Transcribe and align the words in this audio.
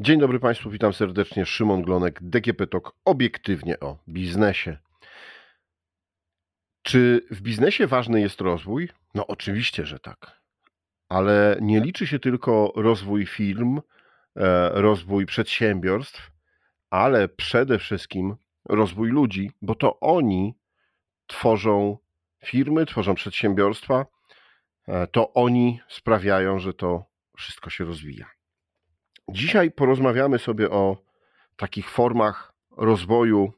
Dzień 0.00 0.20
dobry 0.20 0.40
Państwu, 0.40 0.70
witam 0.70 0.92
serdecznie. 0.92 1.46
Szymon 1.46 1.82
Glonek, 1.82 2.18
DGP 2.22 2.66
Talk, 2.66 2.94
obiektywnie 3.04 3.80
o 3.80 3.98
biznesie. 4.08 4.76
Czy 6.82 7.26
w 7.30 7.40
biznesie 7.40 7.86
ważny 7.86 8.20
jest 8.20 8.40
rozwój? 8.40 8.88
No 9.14 9.26
oczywiście, 9.26 9.86
że 9.86 9.98
tak. 9.98 10.40
Ale 11.08 11.58
nie 11.60 11.80
liczy 11.80 12.06
się 12.06 12.18
tylko 12.18 12.72
rozwój 12.76 13.26
firm, 13.26 13.80
e, 14.36 14.70
rozwój 14.74 15.26
przedsiębiorstw, 15.26 16.30
ale 16.90 17.28
przede 17.28 17.78
wszystkim 17.78 18.36
rozwój 18.68 19.10
ludzi, 19.10 19.50
bo 19.62 19.74
to 19.74 20.00
oni 20.00 20.54
tworzą 21.26 21.98
firmy, 22.44 22.86
tworzą 22.86 23.14
przedsiębiorstwa, 23.14 24.06
e, 24.88 25.06
to 25.06 25.32
oni 25.32 25.80
sprawiają, 25.88 26.58
że 26.58 26.74
to 26.74 27.04
wszystko 27.36 27.70
się 27.70 27.84
rozwija. 27.84 28.37
Dzisiaj 29.28 29.70
porozmawiamy 29.70 30.38
sobie 30.38 30.70
o 30.70 30.96
takich 31.56 31.90
formach 31.90 32.52
rozwoju 32.76 33.52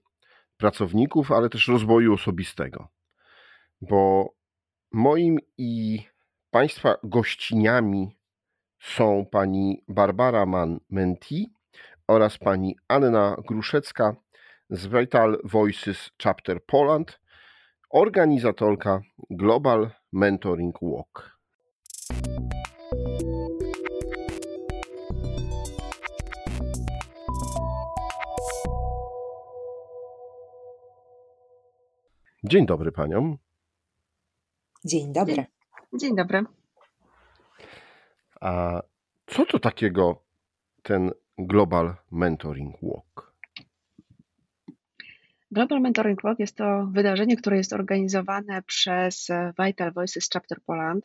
pracowników, 0.56 1.33
ale 1.33 1.48
też 1.48 1.69
rozwoju 1.69 2.15
osobistego. 2.15 2.88
Bo 3.80 4.30
moim 4.92 5.38
i 5.59 6.02
Państwa 6.51 6.95
gościniami 7.05 8.16
są 8.80 9.27
pani 9.30 9.84
Barbara 9.88 10.47
Mann-Menti 10.47 11.47
oraz 12.09 12.39
pani 12.39 12.77
Anna 12.89 13.37
Gruszecka 13.48 14.16
z 14.70 14.87
Vital 14.87 15.41
Voices 15.45 16.11
Chapter 16.23 16.64
Poland, 16.66 17.20
organizatorka 17.91 19.00
Global 19.30 19.91
Mentoring 20.12 20.77
Walk. 20.83 21.30
Dzień 32.51 32.67
dobry 32.67 32.93
paniom. 32.93 33.39
Dzień 34.84 35.12
dobry. 35.12 35.47
Dzień 36.01 36.17
dobry. 36.17 36.45
A 38.41 38.83
co 39.27 39.47
to 39.47 39.59
takiego 39.59 40.23
ten 40.83 41.11
Global 41.39 41.97
Mentoring 42.11 42.77
Walk? 42.83 43.34
Global 45.51 45.81
Mentoring 45.81 46.23
Walk 46.23 46.39
jest 46.39 46.57
to 46.57 46.89
wydarzenie, 46.92 47.37
które 47.37 47.57
jest 47.57 47.73
organizowane 47.73 48.62
przez 48.62 49.29
Vital 49.67 49.92
Voices 49.92 50.29
Chapter 50.33 50.59
Poland. 50.67 51.05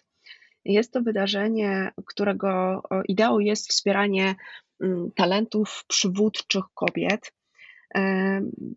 Jest 0.66 0.94
to 0.94 1.02
wydarzenie, 1.02 1.92
którego 2.06 2.82
ideą 3.08 3.40
jest 3.40 3.70
wspieranie 3.70 4.36
mm, 4.82 5.12
talentów 5.16 5.84
przywódczych 5.88 6.66
kobiet 6.74 7.32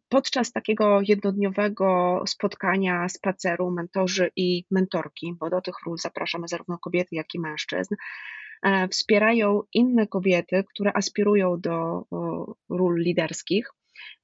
Podczas 0.08 0.52
takiego 0.52 1.00
jednodniowego 1.02 2.22
spotkania, 2.26 3.08
spaceru, 3.08 3.70
mentorzy 3.70 4.30
i 4.36 4.64
mentorki, 4.70 5.34
bo 5.40 5.50
do 5.50 5.60
tych 5.60 5.74
ról 5.86 5.98
zapraszamy 5.98 6.48
zarówno 6.48 6.78
kobiety, 6.78 7.16
jak 7.16 7.34
i 7.34 7.40
mężczyzn, 7.40 7.94
e, 8.62 8.88
wspierają 8.88 9.62
inne 9.72 10.06
kobiety, 10.06 10.64
które 10.74 10.92
aspirują 10.96 11.60
do 11.60 12.04
ról 12.70 12.98
liderskich, 12.98 13.70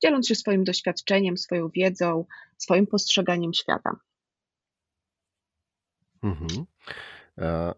dzieląc 0.03 0.29
się 0.29 0.35
swoim 0.35 0.65
doświadczeniem, 0.65 1.37
swoją 1.37 1.69
wiedzą, 1.69 2.25
swoim 2.59 2.87
postrzeganiem 2.87 3.55
świata. 3.55 3.91
Mhm. 6.23 6.65
E, 7.39 7.75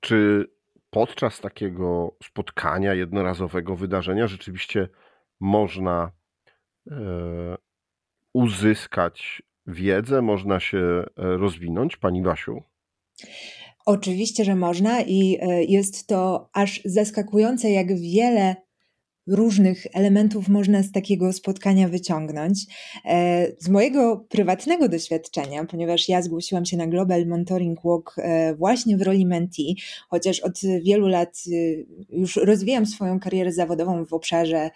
czy 0.00 0.50
podczas 0.90 1.40
takiego 1.40 2.16
spotkania, 2.24 2.94
jednorazowego 2.94 3.76
wydarzenia 3.76 4.26
rzeczywiście 4.26 4.88
można 5.40 6.12
e, 6.90 7.56
uzyskać 8.34 9.42
wiedzę, 9.66 10.22
można 10.22 10.60
się 10.60 10.78
e, 10.78 11.04
rozwinąć, 11.16 11.96
Pani 11.96 12.22
Wasiu? 12.22 12.62
Oczywiście, 13.86 14.44
że 14.44 14.56
można 14.56 15.02
i 15.02 15.38
e, 15.40 15.64
jest 15.64 16.06
to 16.06 16.50
aż 16.52 16.80
zaskakujące, 16.84 17.70
jak 17.70 18.00
wiele 18.00 18.65
różnych 19.26 19.86
elementów 19.92 20.48
można 20.48 20.82
z 20.82 20.92
takiego 20.92 21.32
spotkania 21.32 21.88
wyciągnąć. 21.88 22.66
E, 23.04 23.46
z 23.58 23.68
mojego 23.68 24.26
prywatnego 24.28 24.88
doświadczenia, 24.88 25.64
ponieważ 25.64 26.08
ja 26.08 26.22
zgłosiłam 26.22 26.64
się 26.64 26.76
na 26.76 26.86
Global 26.86 27.26
Mentoring 27.26 27.78
Walk 27.84 28.14
e, 28.18 28.54
właśnie 28.54 28.96
w 28.96 29.02
roli 29.02 29.26
mentee, 29.26 29.76
chociaż 30.08 30.40
od 30.40 30.60
wielu 30.82 31.08
lat 31.08 31.42
e, 31.46 31.52
już 32.16 32.36
rozwijam 32.36 32.86
swoją 32.86 33.20
karierę 33.20 33.52
zawodową 33.52 34.04
w 34.04 34.12
obszarze 34.12 34.70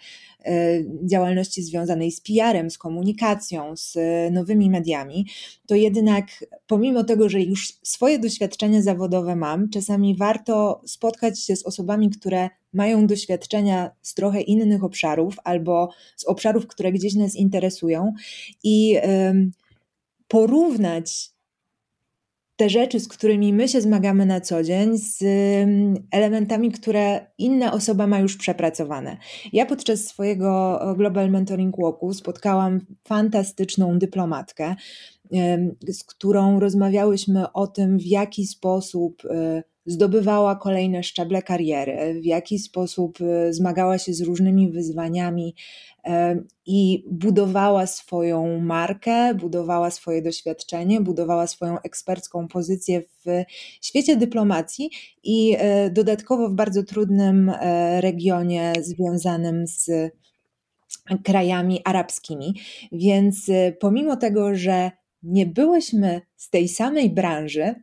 działalności 1.03 1.63
związanej 1.63 2.11
z 2.11 2.21
PR-em, 2.21 2.69
z 2.69 2.77
komunikacją, 2.77 3.75
z 3.75 3.97
nowymi 4.31 4.69
mediami, 4.69 5.25
to 5.67 5.75
jednak 5.75 6.25
pomimo 6.67 7.03
tego, 7.03 7.29
że 7.29 7.41
już 7.41 7.73
swoje 7.83 8.19
doświadczenia 8.19 8.81
zawodowe 8.81 9.35
mam, 9.35 9.69
czasami 9.69 10.15
warto 10.15 10.81
spotkać 10.85 11.39
się 11.39 11.55
z 11.55 11.65
osobami, 11.65 12.09
które 12.09 12.49
mają 12.73 13.07
doświadczenia 13.07 13.91
z 14.01 14.13
trochę 14.13 14.41
innych 14.41 14.83
obszarów 14.83 15.35
albo 15.43 15.89
z 16.15 16.25
obszarów, 16.25 16.67
które 16.67 16.91
gdzieś 16.91 17.15
nas 17.15 17.35
interesują 17.35 18.13
i 18.63 18.97
porównać 20.27 21.31
te 22.55 22.69
rzeczy, 22.69 22.99
z 22.99 23.07
którymi 23.07 23.53
my 23.53 23.67
się 23.67 23.81
zmagamy 23.81 24.25
na 24.25 24.41
co 24.41 24.63
dzień, 24.63 24.97
z 24.97 25.23
elementami, 26.11 26.71
które 26.71 27.27
inna 27.37 27.73
osoba 27.73 28.07
ma 28.07 28.19
już 28.19 28.37
przepracowane. 28.37 29.17
Ja 29.53 29.65
podczas 29.65 30.05
swojego 30.05 30.79
Global 30.97 31.31
Mentoring 31.31 31.75
Walku 31.77 32.13
spotkałam 32.13 32.85
fantastyczną 33.03 33.99
dyplomatkę, 33.99 34.75
z 35.87 36.03
którą 36.03 36.59
rozmawiałyśmy 36.59 37.51
o 37.51 37.67
tym, 37.67 37.97
w 37.97 38.05
jaki 38.05 38.47
sposób 38.47 39.25
y, 39.25 39.63
zdobywała 39.85 40.55
kolejne 40.55 41.03
szczeble 41.03 41.41
kariery, 41.41 42.21
w 42.21 42.25
jaki 42.25 42.59
sposób 42.59 43.17
e, 43.21 43.53
zmagała 43.53 43.97
się 43.97 44.13
z 44.13 44.21
różnymi 44.21 44.71
wyzwaniami 44.71 45.55
e, 46.05 46.43
i 46.65 47.03
budowała 47.11 47.87
swoją 47.87 48.59
markę, 48.59 49.35
budowała 49.35 49.91
swoje 49.91 50.21
doświadczenie, 50.21 51.01
budowała 51.01 51.47
swoją 51.47 51.81
ekspercką 51.81 52.47
pozycję 52.47 53.01
w 53.01 53.43
świecie 53.81 54.15
dyplomacji 54.15 54.89
i 55.23 55.55
e, 55.59 55.89
dodatkowo 55.89 56.49
w 56.49 56.53
bardzo 56.53 56.83
trudnym 56.83 57.51
regionie 57.99 58.73
związanym 58.81 59.67
z 59.67 59.91
krajami 61.23 61.81
arabskimi. 61.83 62.53
Więc 62.91 63.51
pomimo 63.79 64.15
tego, 64.15 64.55
że 64.55 64.91
nie 65.23 65.45
byłyśmy 65.45 66.21
z 66.35 66.49
tej 66.49 66.67
samej 66.67 67.09
branży, 67.09 67.75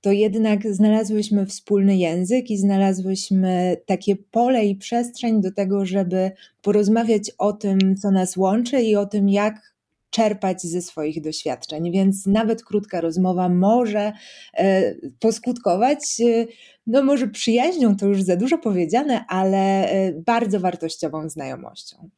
to 0.00 0.12
jednak 0.12 0.74
znalazłyśmy 0.74 1.46
wspólny 1.46 1.96
język 1.96 2.50
i 2.50 2.56
znalazłyśmy 2.56 3.76
takie 3.86 4.16
pole 4.16 4.66
i 4.66 4.76
przestrzeń 4.76 5.40
do 5.40 5.52
tego, 5.52 5.86
żeby 5.86 6.30
porozmawiać 6.62 7.30
o 7.38 7.52
tym, 7.52 7.96
co 7.96 8.10
nas 8.10 8.36
łączy 8.36 8.82
i 8.82 8.96
o 8.96 9.06
tym, 9.06 9.28
jak 9.28 9.76
czerpać 10.10 10.62
ze 10.62 10.82
swoich 10.82 11.22
doświadczeń. 11.22 11.92
Więc 11.92 12.26
nawet 12.26 12.64
krótka 12.64 13.00
rozmowa 13.00 13.48
może 13.48 14.12
e, 14.54 14.94
poskutkować, 15.20 16.20
e, 16.20 16.46
no 16.86 17.02
może 17.02 17.28
przyjaźnią 17.28 17.96
to 17.96 18.06
już 18.06 18.22
za 18.22 18.36
dużo 18.36 18.58
powiedziane, 18.58 19.24
ale 19.28 19.88
e, 19.88 20.12
bardzo 20.12 20.60
wartościową 20.60 21.28
znajomością. 21.28 22.10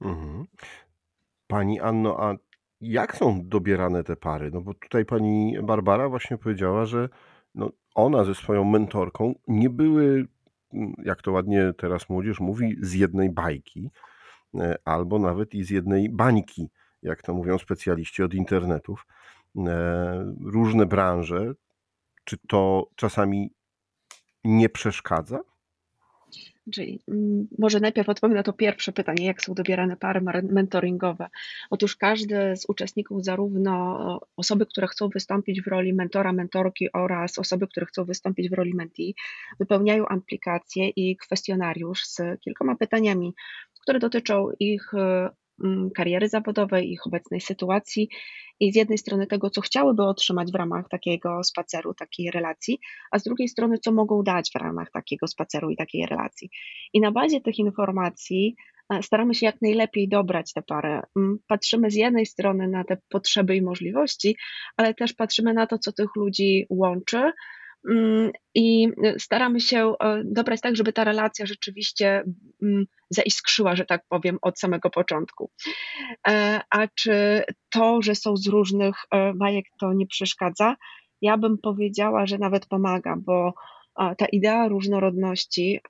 Mhm. 0.00 0.46
Pani 1.46 1.80
Anno, 1.80 2.16
a 2.20 2.36
jak 2.80 3.16
są 3.16 3.48
dobierane 3.48 4.04
te 4.04 4.16
pary? 4.16 4.50
No 4.50 4.60
bo 4.60 4.74
tutaj 4.74 5.04
pani 5.04 5.56
Barbara 5.62 6.08
właśnie 6.08 6.38
powiedziała, 6.38 6.86
że 6.86 7.08
no 7.54 7.70
ona 7.94 8.24
ze 8.24 8.34
swoją 8.34 8.64
mentorką 8.64 9.34
nie 9.48 9.70
były, 9.70 10.26
mm, 10.72 10.92
jak 11.04 11.22
to 11.22 11.32
ładnie 11.32 11.72
teraz 11.78 12.08
młodzież 12.08 12.40
mówi, 12.40 12.76
z 12.80 12.94
jednej 12.94 13.30
bajki, 13.30 13.90
e, 14.54 14.76
albo 14.84 15.18
nawet 15.18 15.54
i 15.54 15.64
z 15.64 15.70
jednej 15.70 16.08
bańki, 16.08 16.70
jak 17.02 17.22
to 17.22 17.34
mówią 17.34 17.58
specjaliści 17.58 18.22
od 18.22 18.34
internetów. 18.34 19.06
E, 19.56 20.34
różne 20.44 20.86
branże. 20.86 21.52
Czy 22.24 22.36
to 22.48 22.86
czasami 22.96 23.50
nie 24.44 24.68
przeszkadza? 24.68 25.40
Czyli 26.72 27.02
mm, 27.08 27.48
może 27.58 27.80
najpierw 27.80 28.08
odpowiem 28.08 28.36
na 28.36 28.42
to 28.42 28.52
pierwsze 28.52 28.92
pytanie, 28.92 29.26
jak 29.26 29.42
są 29.42 29.54
dobierane 29.54 29.96
pary 29.96 30.20
mentoringowe. 30.42 31.28
Otóż 31.70 31.96
każdy 31.96 32.56
z 32.56 32.66
uczestników, 32.68 33.24
zarówno 33.24 34.20
osoby, 34.36 34.66
które 34.66 34.86
chcą 34.86 35.08
wystąpić 35.08 35.62
w 35.62 35.66
roli 35.66 35.94
mentora, 35.94 36.32
mentorki 36.32 36.92
oraz 36.92 37.38
osoby, 37.38 37.68
które 37.68 37.86
chcą 37.86 38.04
wystąpić 38.04 38.50
w 38.50 38.52
roli 38.52 38.74
mentee, 38.74 39.14
wypełniają 39.60 40.08
aplikację 40.08 40.88
i 40.88 41.16
kwestionariusz 41.16 42.04
z 42.04 42.20
kilkoma 42.40 42.76
pytaniami, 42.76 43.34
które 43.82 43.98
dotyczą 43.98 44.48
ich 44.60 44.92
kariery 45.94 46.28
zawodowej, 46.28 46.90
ich 46.90 47.06
obecnej 47.06 47.40
sytuacji 47.40 48.08
i 48.60 48.72
z 48.72 48.76
jednej 48.76 48.98
strony 48.98 49.26
tego, 49.26 49.50
co 49.50 49.60
chciałyby 49.60 50.02
otrzymać 50.02 50.52
w 50.52 50.54
ramach 50.54 50.88
takiego 50.88 51.44
spaceru, 51.44 51.94
takiej 51.94 52.30
relacji, 52.30 52.78
a 53.10 53.18
z 53.18 53.22
drugiej 53.22 53.48
strony, 53.48 53.78
co 53.78 53.92
mogą 53.92 54.22
dać 54.22 54.50
w 54.54 54.58
ramach 54.58 54.90
takiego 54.90 55.26
spaceru 55.26 55.70
i 55.70 55.76
takiej 55.76 56.06
relacji. 56.06 56.50
I 56.92 57.00
na 57.00 57.12
bazie 57.12 57.40
tych 57.40 57.58
informacji 57.58 58.56
e, 58.90 59.02
staramy 59.02 59.34
się 59.34 59.46
jak 59.46 59.62
najlepiej 59.62 60.08
dobrać 60.08 60.52
tę 60.52 60.62
parę. 60.62 61.02
Mm, 61.16 61.38
patrzymy 61.46 61.90
z 61.90 61.94
jednej 61.94 62.26
strony 62.26 62.68
na 62.68 62.84
te 62.84 62.96
potrzeby 63.10 63.56
i 63.56 63.62
możliwości, 63.62 64.36
ale 64.76 64.94
też 64.94 65.12
patrzymy 65.12 65.54
na 65.54 65.66
to, 65.66 65.78
co 65.78 65.92
tych 65.92 66.16
ludzi 66.16 66.66
łączy, 66.70 67.16
Mm, 67.18 67.32
I 68.54 68.88
staramy 69.18 69.60
się 69.60 69.94
e, 70.00 70.22
dobrać 70.24 70.60
tak, 70.60 70.76
żeby 70.76 70.92
ta 70.92 71.04
relacja 71.04 71.46
rzeczywiście 71.46 72.24
mm, 72.62 72.84
zaiskrzyła, 73.10 73.76
że 73.76 73.84
tak 73.84 74.02
powiem, 74.08 74.38
od 74.42 74.60
samego 74.60 74.90
początku. 74.90 75.50
E, 76.28 76.60
a 76.70 76.88
czy 76.88 77.42
to, 77.70 78.02
że 78.02 78.14
są 78.14 78.36
z 78.36 78.46
różnych 78.46 78.96
e, 79.10 79.34
bajek, 79.34 79.64
to 79.80 79.92
nie 79.92 80.06
przeszkadza? 80.06 80.76
Ja 81.22 81.38
bym 81.38 81.58
powiedziała, 81.58 82.26
że 82.26 82.38
nawet 82.38 82.66
pomaga, 82.66 83.16
bo 83.18 83.54
ta 84.18 84.26
idea 84.26 84.68
różnorodności, 84.68 85.80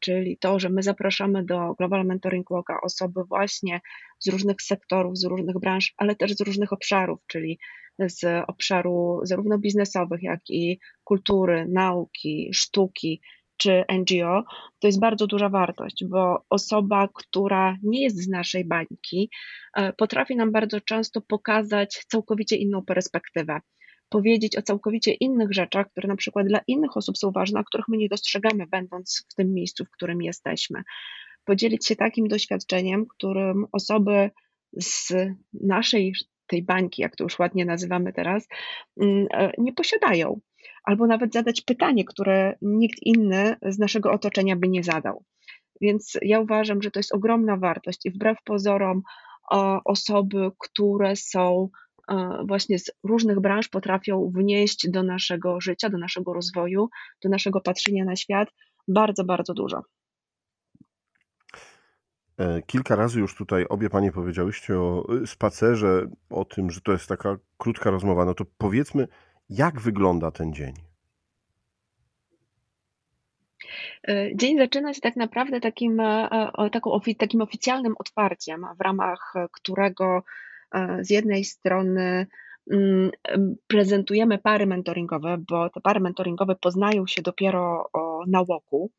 czyli 0.00 0.38
to, 0.38 0.58
że 0.58 0.68
my 0.68 0.82
zapraszamy 0.82 1.44
do 1.44 1.74
Global 1.78 2.04
Mentoring 2.04 2.50
Walka 2.50 2.80
osoby 2.80 3.24
właśnie 3.24 3.80
z 4.18 4.28
różnych 4.28 4.62
sektorów, 4.62 5.18
z 5.18 5.24
różnych 5.24 5.58
branż, 5.60 5.94
ale 5.96 6.16
też 6.16 6.34
z 6.34 6.40
różnych 6.40 6.72
obszarów, 6.72 7.20
czyli 7.26 7.58
z 8.06 8.44
obszaru 8.46 9.20
zarówno 9.22 9.58
biznesowych, 9.58 10.22
jak 10.22 10.40
i 10.50 10.78
kultury, 11.04 11.66
nauki, 11.68 12.50
sztuki 12.52 13.20
czy 13.58 13.84
NGO, 13.88 14.44
to 14.78 14.88
jest 14.88 15.00
bardzo 15.00 15.26
duża 15.26 15.48
wartość, 15.48 16.04
bo 16.04 16.44
osoba, 16.50 17.08
która 17.14 17.76
nie 17.82 18.02
jest 18.02 18.16
z 18.16 18.28
naszej 18.28 18.64
bańki, 18.64 19.30
e, 19.76 19.92
potrafi 19.92 20.36
nam 20.36 20.52
bardzo 20.52 20.80
często 20.80 21.20
pokazać 21.20 22.04
całkowicie 22.08 22.56
inną 22.56 22.84
perspektywę. 22.84 23.60
Powiedzieć 24.08 24.56
o 24.56 24.62
całkowicie 24.62 25.12
innych 25.12 25.52
rzeczach, 25.52 25.90
które 25.90 26.08
na 26.08 26.16
przykład 26.16 26.46
dla 26.46 26.60
innych 26.66 26.96
osób 26.96 27.18
są 27.18 27.30
ważne, 27.30 27.60
a 27.60 27.64
których 27.64 27.88
my 27.88 27.96
nie 27.96 28.08
dostrzegamy, 28.08 28.66
będąc 28.66 29.26
w 29.30 29.34
tym 29.34 29.54
miejscu, 29.54 29.84
w 29.84 29.90
którym 29.90 30.22
jesteśmy. 30.22 30.82
Podzielić 31.44 31.86
się 31.86 31.96
takim 31.96 32.28
doświadczeniem, 32.28 33.06
którym 33.06 33.66
osoby 33.72 34.30
z 34.72 35.12
naszej 35.52 36.14
tej 36.48 36.62
bańki, 36.62 37.02
jak 37.02 37.16
to 37.16 37.24
już 37.24 37.38
ładnie 37.38 37.64
nazywamy 37.64 38.12
teraz, 38.12 38.48
mm, 39.00 39.26
e, 39.32 39.52
nie 39.58 39.72
posiadają. 39.72 40.40
Albo 40.84 41.06
nawet 41.06 41.32
zadać 41.32 41.60
pytanie, 41.60 42.04
które 42.04 42.56
nikt 42.62 42.98
inny 43.02 43.56
z 43.62 43.78
naszego 43.78 44.12
otoczenia 44.12 44.56
by 44.56 44.68
nie 44.68 44.82
zadał. 44.82 45.24
Więc 45.80 46.18
ja 46.22 46.40
uważam, 46.40 46.82
że 46.82 46.90
to 46.90 46.98
jest 46.98 47.14
ogromna 47.14 47.56
wartość 47.56 48.06
i 48.06 48.10
wbrew 48.10 48.38
pozorom 48.44 49.02
osoby, 49.84 50.50
które 50.58 51.16
są 51.16 51.68
e, 52.10 52.38
właśnie 52.46 52.78
z 52.78 52.90
różnych 53.04 53.40
branż, 53.40 53.68
potrafią 53.68 54.30
wnieść 54.34 54.90
do 54.90 55.02
naszego 55.02 55.60
życia, 55.60 55.90
do 55.90 55.98
naszego 55.98 56.32
rozwoju, 56.32 56.88
do 57.24 57.28
naszego 57.28 57.60
patrzenia 57.60 58.04
na 58.04 58.16
świat 58.16 58.48
bardzo, 58.88 59.24
bardzo 59.24 59.54
dużo. 59.54 59.82
E, 62.38 62.62
kilka 62.62 62.96
razy 62.96 63.20
już 63.20 63.34
tutaj 63.34 63.66
obie 63.68 63.90
panie 63.90 64.12
powiedziałyście 64.12 64.78
o 64.78 65.04
y, 65.22 65.26
spacerze, 65.26 66.08
o 66.30 66.44
tym, 66.44 66.70
że 66.70 66.80
to 66.80 66.92
jest 66.92 67.06
taka 67.06 67.36
krótka 67.58 67.90
rozmowa. 67.90 68.24
No 68.24 68.34
to 68.34 68.44
powiedzmy, 68.58 69.08
jak 69.50 69.80
wygląda 69.80 70.30
ten 70.30 70.52
dzień? 70.52 70.74
E, 74.08 74.36
dzień 74.36 74.58
zaczyna 74.58 74.94
się 74.94 75.00
tak 75.00 75.16
naprawdę 75.16 75.60
takim, 75.60 76.00
e, 76.00 76.70
takim 77.18 77.40
oficjalnym 77.40 77.94
otwarciem, 77.98 78.66
w 78.78 78.80
ramach 78.80 79.34
którego 79.52 80.22
z 81.00 81.10
jednej 81.10 81.44
strony 81.44 82.26
prezentujemy 83.66 84.38
pary 84.38 84.66
mentoringowe, 84.66 85.38
bo 85.48 85.70
te 85.70 85.80
pary 85.80 86.00
mentoringowe 86.00 86.56
poznają 86.56 87.06
się 87.06 87.22
dopiero 87.22 87.90
na 88.26 88.44
łoku. 88.48 88.90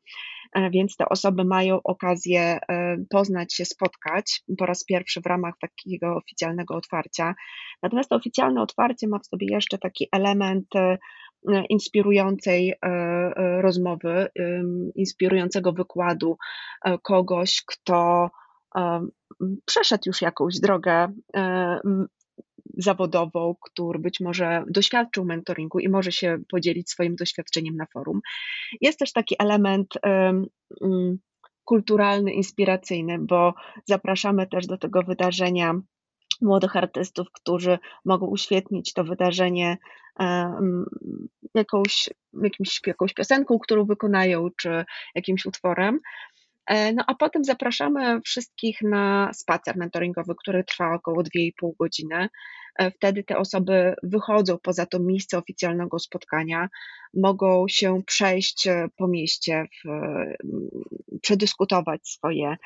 E, 0.52 0.70
więc 0.70 0.96
te 0.96 1.08
osoby 1.08 1.44
mają 1.44 1.82
okazję 1.84 2.40
e, 2.68 2.96
poznać 3.10 3.54
się, 3.54 3.64
spotkać 3.64 4.42
po 4.58 4.66
raz 4.66 4.84
pierwszy 4.84 5.20
w 5.20 5.26
ramach 5.26 5.54
takiego 5.60 6.16
oficjalnego 6.16 6.74
otwarcia. 6.74 7.34
Natomiast 7.82 8.10
to 8.10 8.16
oficjalne 8.16 8.62
otwarcie 8.62 9.08
ma 9.08 9.18
w 9.18 9.26
sobie 9.26 9.46
jeszcze 9.50 9.78
taki 9.78 10.08
element 10.12 10.76
e, 10.76 10.98
inspirującej 11.68 12.74
rozmowy, 13.60 14.28
inspirującego 14.94 15.72
wykładu 15.72 16.38
kogoś, 17.02 17.62
kto 17.66 18.30
przeszedł 19.66 20.02
już 20.06 20.22
jakąś 20.22 20.60
drogę 20.60 21.12
zawodową, 22.82 23.54
który 23.60 23.98
być 23.98 24.20
może 24.20 24.64
doświadczył 24.68 25.24
mentoringu 25.24 25.78
i 25.78 25.88
może 25.88 26.12
się 26.12 26.38
podzielić 26.50 26.90
swoim 26.90 27.16
doświadczeniem 27.16 27.76
na 27.76 27.86
forum. 27.86 28.20
Jest 28.80 28.98
też 28.98 29.12
taki 29.12 29.36
element 29.38 29.94
um, 30.02 30.46
kulturalny, 31.64 32.32
inspiracyjny, 32.32 33.18
bo 33.18 33.54
zapraszamy 33.84 34.46
też 34.46 34.66
do 34.66 34.78
tego 34.78 35.02
wydarzenia 35.02 35.74
młodych 36.40 36.76
artystów, 36.76 37.26
którzy 37.32 37.78
mogą 38.04 38.26
uświetnić 38.26 38.92
to 38.92 39.04
wydarzenie 39.04 39.78
jakąś, 41.54 42.10
jakimś, 42.42 42.80
jakąś 42.86 43.14
piosenką, 43.14 43.58
którą 43.58 43.84
wykonają, 43.84 44.48
czy 44.56 44.84
jakimś 45.14 45.46
utworem. 45.46 46.00
E, 46.70 46.92
no 46.92 47.04
a 47.06 47.14
potem 47.14 47.44
zapraszamy 47.44 48.20
wszystkich 48.20 48.82
na 48.82 49.30
spacer 49.32 49.76
mentoringowy, 49.76 50.34
który 50.38 50.64
trwa 50.64 50.94
około 50.94 51.22
2,5 51.22 51.70
godziny. 51.78 52.28
E, 52.78 52.90
wtedy 52.90 53.24
te 53.24 53.38
osoby 53.38 53.94
wychodzą 54.02 54.58
poza 54.62 54.86
to 54.86 54.98
miejsce 54.98 55.38
oficjalnego 55.38 55.98
spotkania, 55.98 56.68
mogą 57.14 57.68
się 57.68 58.02
przejść 58.06 58.66
e, 58.66 58.86
po 58.96 59.08
mieście, 59.08 59.64
w, 59.84 59.88
przedyskutować 61.22 62.08
swoje 62.08 62.56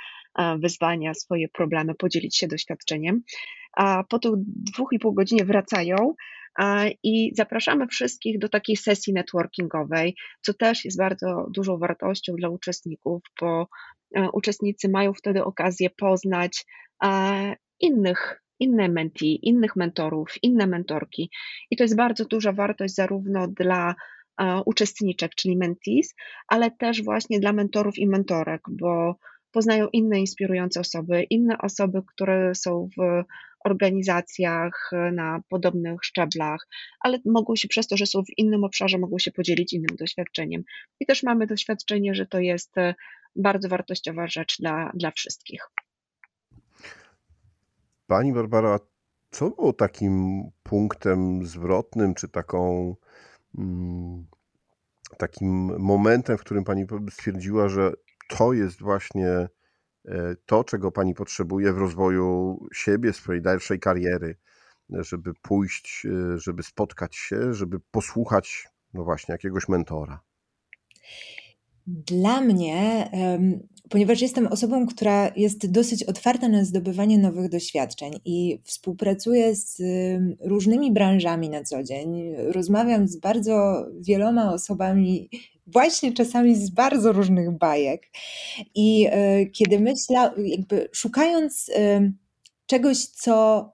wyzwania, 0.59 1.15
swoje 1.15 1.49
problemy, 1.49 1.95
podzielić 1.95 2.37
się 2.37 2.47
doświadczeniem. 2.47 3.23
A 3.77 4.05
po 4.09 4.19
tych 4.19 4.33
dwóch 4.47 4.89
i 4.93 4.99
pół 4.99 5.15
godzinie 5.15 5.45
wracają 5.45 6.15
i 7.03 7.33
zapraszamy 7.37 7.87
wszystkich 7.87 8.39
do 8.39 8.49
takiej 8.49 8.77
sesji 8.77 9.13
networkingowej, 9.13 10.17
co 10.43 10.55
też 10.55 10.85
jest 10.85 10.99
bardzo 10.99 11.47
dużą 11.55 11.79
wartością 11.79 12.33
dla 12.33 12.49
uczestników, 12.49 13.23
bo 13.41 13.69
e, 14.17 14.29
uczestnicy 14.31 14.89
mają 14.89 15.13
wtedy 15.15 15.45
okazję 15.45 15.91
poznać 15.91 16.65
innych 17.81 18.41
inne 18.61 18.89
mentee, 18.89 19.35
innych 19.43 19.77
mentorów, 19.77 20.35
inne 20.43 20.67
mentorki. 20.67 21.31
I 21.71 21.77
to 21.77 21.85
jest 21.85 21.97
bardzo 21.97 22.25
duża 22.25 22.53
wartość 22.53 22.95
zarówno 22.95 23.49
dla 23.49 23.95
uczestniczek, 24.67 25.35
czyli 25.35 25.57
mentees, 25.57 26.15
ale 26.49 26.71
też 26.71 27.03
właśnie 27.03 27.41
dla 27.41 27.53
mentorów 27.53 27.99
i 27.99 28.07
mentorek, 28.07 28.61
bo 28.71 29.17
poznają 29.55 29.89
inne 29.93 30.21
inspirujące 30.21 30.81
osoby, 30.81 31.23
inne 31.23 31.59
osoby, 31.59 32.03
które 32.15 32.55
są 32.55 32.89
w 32.99 33.25
organizacjach 33.65 34.91
na 35.13 35.41
podobnych 35.49 36.05
szczeblach, 36.05 36.69
ale 37.01 37.19
mogą 37.25 37.57
się 37.57 37.69
przez 37.69 37.87
to, 37.87 37.97
że 37.97 38.07
są 38.07 38.23
w 38.23 38.39
innym 38.39 38.65
obszarze, 38.65 38.99
mogą 38.99 39.19
się 39.19 39.33
podzielić 39.33 39.73
innym 39.73 39.97
doświadczeniem. 39.97 40.63
I 41.01 41.07
też 41.07 41.23
mamy 41.23 41.47
doświadczenie, 41.47 42.15
że 42.15 42.27
to 42.27 42.39
jest 42.39 42.79
e, 42.79 42.95
bardzo 43.37 43.69
wartościowa 43.69 44.27
rzecz 44.27 44.59
dla, 44.59 44.93
dla 44.95 45.11
wszystkich. 45.11 45.61
Pani 48.07 48.33
Barbara, 48.33 48.81
co 49.31 49.51
było 49.51 49.73
takim 49.73 50.43
punktem 50.63 51.47
zwrotnym, 51.47 52.15
czy 52.15 52.29
taką, 52.29 52.95
mm, 53.59 54.27
takim 55.19 55.79
momentem, 55.79 56.39
w 56.39 56.41
którym 56.41 56.65
Pani 56.65 56.87
stwierdziła, 57.11 57.69
że 57.69 57.93
to 58.29 58.53
jest 58.53 58.81
właśnie 58.81 59.29
e, 59.29 59.49
to, 60.47 60.65
czego 60.65 60.93
Pani 60.93 61.15
potrzebuje 61.15 61.73
w 61.73 61.79
rozwoju 61.79 62.59
siebie, 62.73 63.13
swojej 63.13 63.43
dalszej 63.43 63.81
kariery, 63.81 64.37
żeby 64.91 65.33
pójść, 65.43 66.07
e, 66.07 66.39
żeby 66.39 66.63
spotkać 66.63 67.17
się, 67.17 67.55
żeby 67.55 67.81
posłuchać, 67.91 68.69
no 68.95 69.05
właśnie, 69.05 69.33
jakiegoś 69.33 69.69
mentora? 69.69 70.21
Dla 71.87 72.41
mnie, 72.41 73.11
ponieważ 73.91 74.21
jestem 74.21 74.47
osobą, 74.47 74.87
która 74.87 75.31
jest 75.37 75.71
dosyć 75.71 76.03
otwarta 76.03 76.49
na 76.49 76.65
zdobywanie 76.65 77.19
nowych 77.19 77.49
doświadczeń 77.49 78.13
i 78.25 78.61
współpracuję 78.65 79.57
z 79.57 79.83
różnymi 80.41 80.93
branżami 80.93 81.51
na 81.51 81.65
co 81.65 81.83
dzień, 81.83 82.35
rozmawiam 82.37 83.09
z 83.09 83.17
bardzo 83.17 83.87
wieloma 84.01 84.53
osobami, 84.53 85.29
właśnie 85.67 86.13
czasami 86.13 86.55
z 86.57 86.71
bardzo 86.71 87.13
różnych 87.13 87.59
bajek. 87.59 88.11
I 88.75 89.07
e, 89.11 89.47
kiedy 89.47 89.81
myślę, 89.81 90.31
jakby 90.37 90.89
szukając 90.93 91.71
czegoś, 92.67 92.99
co 93.07 93.71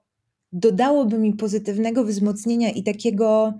dodałoby 0.51 1.17
mi 1.17 1.33
pozytywnego 1.33 2.03
wzmocnienia 2.03 2.69
i 2.69 2.83
takiego 2.83 3.53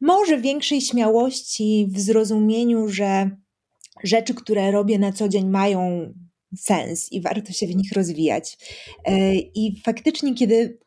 może 0.00 0.40
większej 0.40 0.80
śmiałości 0.80 1.88
w 1.90 2.00
zrozumieniu, 2.00 2.88
że 2.88 3.30
rzeczy, 4.04 4.34
które 4.34 4.70
robię 4.70 4.98
na 4.98 5.12
co 5.12 5.28
dzień, 5.28 5.46
mają 5.46 6.12
sens 6.56 7.12
i 7.12 7.20
warto 7.20 7.52
się 7.52 7.66
w 7.66 7.76
nich 7.76 7.92
rozwijać. 7.92 8.58
E, 9.04 9.34
I 9.34 9.82
faktycznie, 9.84 10.34
kiedy 10.34 10.78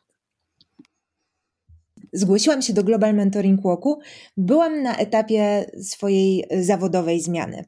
zgłosiłam 2.12 2.62
się 2.62 2.72
do 2.72 2.84
Global 2.84 3.14
Mentoring 3.14 3.62
Walku, 3.62 4.00
byłam 4.36 4.82
na 4.82 4.96
etapie 4.96 5.70
swojej 5.82 6.44
zawodowej 6.60 7.20
zmiany 7.20 7.64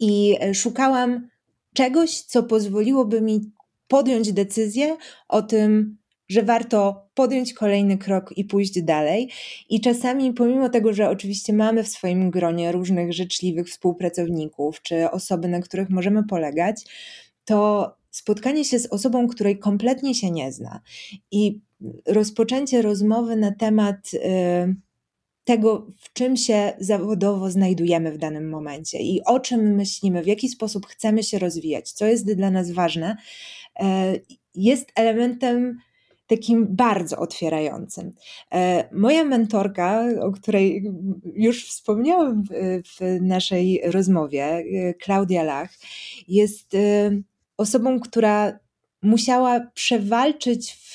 i 0.00 0.36
szukałam 0.54 1.28
czegoś, 1.74 2.20
co 2.20 2.42
pozwoliłoby 2.42 3.20
mi 3.20 3.52
podjąć 3.88 4.32
decyzję 4.32 4.96
o 5.28 5.42
tym, 5.42 5.98
że 6.28 6.42
warto 6.42 7.08
podjąć 7.14 7.54
kolejny 7.54 7.98
krok 7.98 8.38
i 8.38 8.44
pójść 8.44 8.82
dalej. 8.82 9.30
I 9.68 9.80
czasami, 9.80 10.32
pomimo 10.32 10.68
tego, 10.68 10.92
że 10.92 11.08
oczywiście 11.08 11.52
mamy 11.52 11.84
w 11.84 11.88
swoim 11.88 12.30
gronie 12.30 12.72
różnych 12.72 13.12
życzliwych 13.12 13.68
współpracowników 13.68 14.82
czy 14.82 15.10
osoby, 15.10 15.48
na 15.48 15.60
których 15.60 15.90
możemy 15.90 16.24
polegać, 16.24 16.84
to 17.44 17.90
spotkanie 18.10 18.64
się 18.64 18.78
z 18.78 18.86
osobą, 18.86 19.28
której 19.28 19.58
kompletnie 19.58 20.14
się 20.14 20.30
nie 20.30 20.52
zna 20.52 20.80
i 21.30 21.60
rozpoczęcie 22.06 22.82
rozmowy 22.82 23.36
na 23.36 23.52
temat. 23.52 24.12
Yy, 24.12 24.74
tego, 25.48 25.86
w 26.00 26.12
czym 26.12 26.36
się 26.36 26.72
zawodowo 26.78 27.50
znajdujemy 27.50 28.12
w 28.12 28.18
danym 28.18 28.50
momencie 28.50 28.98
i 28.98 29.24
o 29.24 29.40
czym 29.40 29.74
myślimy, 29.74 30.22
w 30.22 30.26
jaki 30.26 30.48
sposób 30.48 30.86
chcemy 30.86 31.22
się 31.22 31.38
rozwijać, 31.38 31.92
co 31.92 32.06
jest 32.06 32.34
dla 32.34 32.50
nas 32.50 32.70
ważne, 32.70 33.16
e, 33.80 34.14
jest 34.54 34.92
elementem 34.94 35.78
takim 36.26 36.66
bardzo 36.76 37.18
otwierającym. 37.18 38.12
E, 38.52 38.88
moja 38.92 39.24
mentorka, 39.24 40.04
o 40.20 40.32
której 40.32 40.90
już 41.34 41.68
wspomniałam 41.68 42.44
w 42.98 43.20
naszej 43.20 43.80
rozmowie, 43.84 44.64
Klaudia 45.02 45.42
Lach, 45.42 45.70
jest 46.28 46.76
osobą, 47.56 48.00
która 48.00 48.58
musiała 49.02 49.60
przewalczyć 49.74 50.76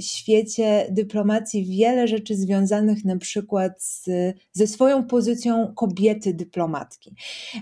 świecie 0.00 0.86
dyplomacji 0.90 1.64
wiele 1.64 2.08
rzeczy 2.08 2.36
związanych 2.36 3.04
na 3.04 3.16
przykład 3.16 3.82
z, 3.82 4.04
ze 4.52 4.66
swoją 4.66 5.04
pozycją 5.04 5.72
kobiety 5.76 6.34
dyplomatki. 6.34 7.14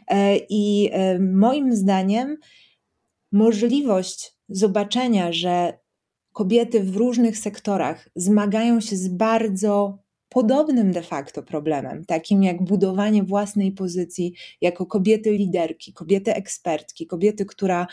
E, 0.09 0.37
I 0.49 0.91
e, 0.93 1.19
moim 1.19 1.77
zdaniem 1.77 2.37
możliwość 3.33 4.35
zobaczenia, 4.49 5.33
że 5.33 5.79
kobiety 6.33 6.81
w 6.81 6.97
różnych 6.97 7.39
sektorach 7.39 8.09
zmagają 8.17 8.81
się 8.81 8.97
z 8.97 9.09
bardzo 9.09 9.99
podobnym 10.29 10.93
de 10.93 11.03
facto 11.03 11.43
problemem, 11.43 12.05
takim 12.05 12.43
jak 12.43 12.63
budowanie 12.63 13.23
własnej 13.23 13.73
pozycji 13.73 14.35
jako 14.61 14.87
kobiety 14.87 15.33
liderki, 15.33 15.93
kobiety 15.93 16.35
ekspertki, 16.35 17.07
kobiety, 17.07 17.47
która 17.47 17.87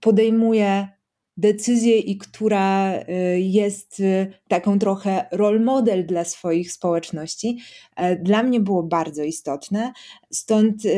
podejmuje 0.00 0.88
decyzję 1.36 1.98
i 1.98 2.18
która 2.18 2.94
y, 2.98 3.40
jest 3.40 4.00
y, 4.00 4.32
taką 4.48 4.78
trochę 4.78 5.26
role 5.32 5.60
model 5.60 6.06
dla 6.06 6.24
swoich 6.24 6.72
społeczności, 6.72 7.58
e, 7.96 8.16
dla 8.16 8.42
mnie 8.42 8.60
było 8.60 8.82
bardzo 8.82 9.22
istotne. 9.24 9.92
Stąd 10.30 10.84
y, 10.84 10.88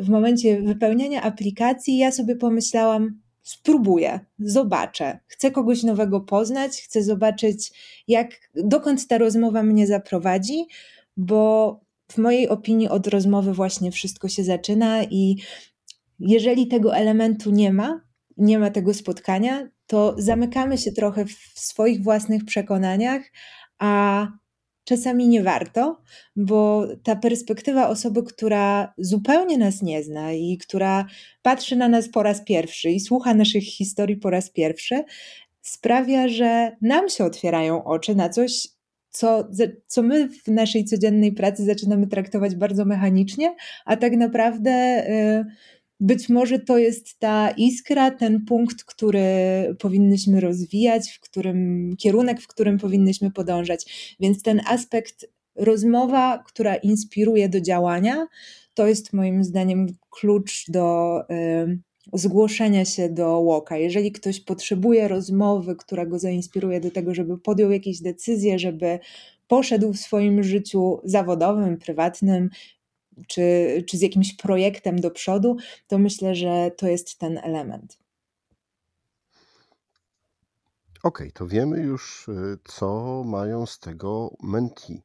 w 0.00 0.08
momencie 0.08 0.62
wypełniania 0.62 1.22
aplikacji 1.22 1.98
ja 1.98 2.12
sobie 2.12 2.36
pomyślałam, 2.36 3.20
spróbuję, 3.42 4.20
zobaczę. 4.38 5.18
Chcę 5.26 5.50
kogoś 5.50 5.82
nowego 5.82 6.20
poznać, 6.20 6.72
chcę 6.82 7.02
zobaczyć, 7.02 7.72
jak, 8.08 8.50
dokąd 8.54 9.06
ta 9.06 9.18
rozmowa 9.18 9.62
mnie 9.62 9.86
zaprowadzi, 9.86 10.64
bo 11.16 11.80
w 12.12 12.18
mojej 12.18 12.48
opinii 12.48 12.88
od 12.88 13.06
rozmowy 13.06 13.52
właśnie 13.52 13.92
wszystko 13.92 14.28
się 14.28 14.44
zaczyna 14.44 15.04
i 15.04 15.36
jeżeli 16.18 16.68
tego 16.68 16.96
elementu 16.96 17.50
nie 17.50 17.72
ma, 17.72 18.00
nie 18.40 18.58
ma 18.58 18.70
tego 18.70 18.94
spotkania, 18.94 19.68
to 19.86 20.14
zamykamy 20.18 20.78
się 20.78 20.92
trochę 20.92 21.24
w 21.24 21.60
swoich 21.60 22.02
własnych 22.02 22.44
przekonaniach, 22.44 23.22
a 23.78 24.26
czasami 24.84 25.28
nie 25.28 25.42
warto, 25.42 26.02
bo 26.36 26.86
ta 27.02 27.16
perspektywa 27.16 27.88
osoby, 27.88 28.22
która 28.22 28.94
zupełnie 28.98 29.58
nas 29.58 29.82
nie 29.82 30.02
zna 30.02 30.32
i 30.32 30.58
która 30.58 31.06
patrzy 31.42 31.76
na 31.76 31.88
nas 31.88 32.08
po 32.08 32.22
raz 32.22 32.44
pierwszy 32.44 32.90
i 32.90 33.00
słucha 33.00 33.34
naszych 33.34 33.64
historii 33.64 34.16
po 34.16 34.30
raz 34.30 34.50
pierwszy, 34.50 35.04
sprawia, 35.62 36.28
że 36.28 36.76
nam 36.80 37.08
się 37.08 37.24
otwierają 37.24 37.84
oczy 37.84 38.14
na 38.14 38.28
coś, 38.28 38.68
co, 39.10 39.48
co 39.86 40.02
my 40.02 40.28
w 40.28 40.48
naszej 40.48 40.84
codziennej 40.84 41.32
pracy 41.32 41.64
zaczynamy 41.64 42.06
traktować 42.06 42.54
bardzo 42.54 42.84
mechanicznie, 42.84 43.54
a 43.84 43.96
tak 43.96 44.12
naprawdę. 44.12 44.70
Yy, 45.08 45.79
być 46.00 46.28
może 46.28 46.58
to 46.58 46.78
jest 46.78 47.18
ta 47.18 47.50
iskra, 47.50 48.10
ten 48.10 48.44
punkt, 48.44 48.84
który 48.84 49.20
powinnyśmy 49.78 50.40
rozwijać, 50.40 51.10
w 51.10 51.20
którym 51.20 51.90
kierunek, 51.98 52.40
w 52.40 52.46
którym 52.46 52.78
powinnyśmy 52.78 53.30
podążać. 53.30 54.16
Więc 54.20 54.42
ten 54.42 54.60
aspekt 54.66 55.26
rozmowa, 55.56 56.42
która 56.46 56.76
inspiruje 56.76 57.48
do 57.48 57.60
działania, 57.60 58.26
to 58.74 58.86
jest 58.86 59.12
moim 59.12 59.44
zdaniem 59.44 59.86
klucz 60.10 60.64
do 60.68 61.20
y, 61.30 61.78
zgłoszenia 62.12 62.84
się 62.84 63.08
do 63.08 63.40
łoka. 63.40 63.76
Jeżeli 63.76 64.12
ktoś 64.12 64.40
potrzebuje 64.40 65.08
rozmowy, 65.08 65.76
która 65.76 66.06
go 66.06 66.18
zainspiruje 66.18 66.80
do 66.80 66.90
tego, 66.90 67.14
żeby 67.14 67.38
podjął 67.38 67.70
jakieś 67.70 68.00
decyzje, 68.00 68.58
żeby 68.58 68.98
poszedł 69.48 69.92
w 69.92 69.98
swoim 69.98 70.42
życiu 70.42 71.00
zawodowym, 71.04 71.78
prywatnym, 71.78 72.50
czy, 73.26 73.42
czy 73.88 73.96
z 73.96 74.00
jakimś 74.00 74.36
projektem 74.36 75.00
do 75.00 75.10
przodu, 75.10 75.56
to 75.86 75.98
myślę, 75.98 76.34
że 76.34 76.70
to 76.76 76.86
jest 76.88 77.18
ten 77.18 77.38
element. 77.38 77.98
Okej, 81.02 81.28
okay, 81.28 81.32
to 81.32 81.46
wiemy 81.46 81.80
już, 81.80 82.28
y, 82.28 82.58
co 82.64 83.22
mają 83.24 83.66
z 83.66 83.78
tego 83.78 84.30
menti. 84.42 85.02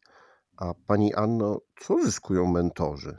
A 0.58 0.74
pani 0.88 1.14
Anno, 1.14 1.62
co 1.80 2.04
zyskują 2.04 2.52
mentorzy? 2.52 3.18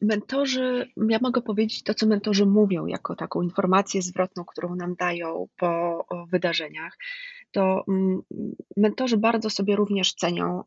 Mentorzy, 0.00 0.92
ja 0.96 1.18
mogę 1.22 1.42
powiedzieć 1.42 1.82
to, 1.82 1.94
co 1.94 2.06
mentorzy 2.06 2.46
mówią, 2.46 2.86
jako 2.86 3.16
taką 3.16 3.42
informację 3.42 4.02
zwrotną, 4.02 4.44
którą 4.44 4.74
nam 4.74 4.94
dają 4.94 5.46
po 5.56 6.04
wydarzeniach 6.30 6.96
to 7.54 7.84
mm, 7.88 8.22
mentorzy 8.76 9.16
bardzo 9.16 9.50
sobie 9.50 9.76
również 9.76 10.14
cenią 10.14 10.62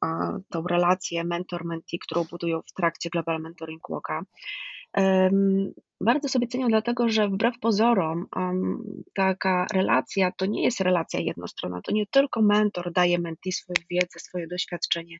tą 0.49 0.67
relację 0.67 1.23
mentor-mentee, 1.23 1.99
którą 1.99 2.23
budują 2.23 2.61
w 2.61 2.73
trakcie 2.73 3.09
Global 3.09 3.41
Mentoring 3.41 3.81
Walka. 3.89 4.21
Bardzo 6.01 6.29
sobie 6.29 6.47
cenią 6.47 6.67
dlatego, 6.67 7.09
że 7.09 7.27
wbrew 7.27 7.59
pozorom 7.59 8.25
taka 9.15 9.67
relacja 9.73 10.31
to 10.31 10.45
nie 10.45 10.63
jest 10.63 10.79
relacja 10.79 11.19
jednostronna, 11.19 11.81
to 11.81 11.91
nie 11.91 12.05
tylko 12.07 12.41
mentor 12.41 12.91
daje 12.93 13.19
mentee 13.19 13.51
swoją 13.51 13.75
wiedzę, 13.89 14.19
swoje 14.19 14.47
doświadczenie 14.47 15.17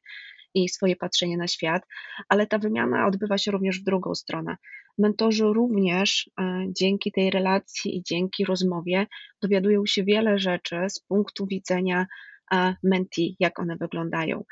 i 0.63 0.69
swoje 0.69 0.95
patrzenie 0.95 1.37
na 1.37 1.47
świat, 1.47 1.83
ale 2.29 2.47
ta 2.47 2.57
wymiana 2.57 3.07
odbywa 3.07 3.37
się 3.37 3.51
również 3.51 3.79
w 3.79 3.83
drugą 3.83 4.15
stronę. 4.15 4.57
Mentorzy 4.97 5.43
również 5.43 6.29
e, 6.39 6.65
dzięki 6.79 7.11
tej 7.11 7.31
relacji 7.31 7.97
i 7.97 8.03
dzięki 8.03 8.45
rozmowie 8.45 9.07
dowiadują 9.41 9.85
się 9.85 10.03
wiele 10.03 10.39
rzeczy 10.39 10.75
z 10.89 10.99
punktu 10.99 11.45
widzenia 11.45 12.07
e, 12.53 12.75
menti, 12.83 13.35
jak 13.39 13.59
one 13.59 13.75
wyglądają. 13.75 14.43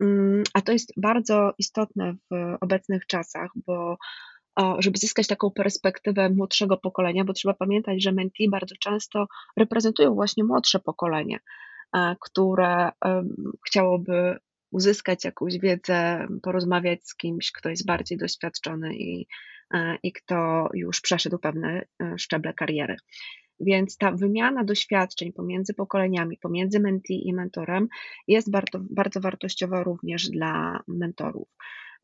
Mm, 0.00 0.42
a 0.54 0.60
to 0.60 0.72
jest 0.72 0.92
bardzo 0.96 1.52
istotne 1.58 2.14
w 2.30 2.56
obecnych 2.60 3.06
czasach, 3.06 3.50
bo 3.66 3.96
żeby 4.78 4.98
zyskać 4.98 5.26
taką 5.26 5.50
perspektywę 5.50 6.30
młodszego 6.30 6.76
pokolenia, 6.76 7.24
bo 7.24 7.32
trzeba 7.32 7.54
pamiętać, 7.54 8.02
że 8.02 8.12
menti 8.12 8.50
bardzo 8.50 8.74
często 8.80 9.26
reprezentują 9.56 10.14
właśnie 10.14 10.44
młodsze 10.44 10.80
pokolenie, 10.80 11.38
e, 11.96 12.16
które 12.20 12.90
chciałoby 13.66 14.36
uzyskać 14.70 15.24
jakąś 15.24 15.58
wiedzę, 15.58 16.26
porozmawiać 16.42 17.08
z 17.08 17.16
kimś, 17.16 17.52
kto 17.52 17.68
jest 17.68 17.86
bardziej 17.86 18.18
doświadczony 18.18 18.96
i, 18.96 19.26
e, 19.74 19.98
i 20.02 20.12
kto 20.12 20.68
już 20.74 21.00
przeszedł 21.00 21.38
pewne 21.38 21.84
e, 22.02 22.18
szczeble 22.18 22.54
kariery. 22.54 22.96
Więc 23.60 23.96
ta 23.96 24.12
wymiana 24.12 24.64
doświadczeń 24.64 25.32
pomiędzy 25.32 25.74
pokoleniami, 25.74 26.38
pomiędzy 26.38 26.80
mentee 26.80 27.28
i 27.28 27.34
mentorem 27.34 27.88
jest 28.28 28.50
bardzo, 28.50 28.78
bardzo 28.90 29.20
wartościowa 29.20 29.82
również 29.82 30.30
dla 30.30 30.80
mentorów. 30.88 31.48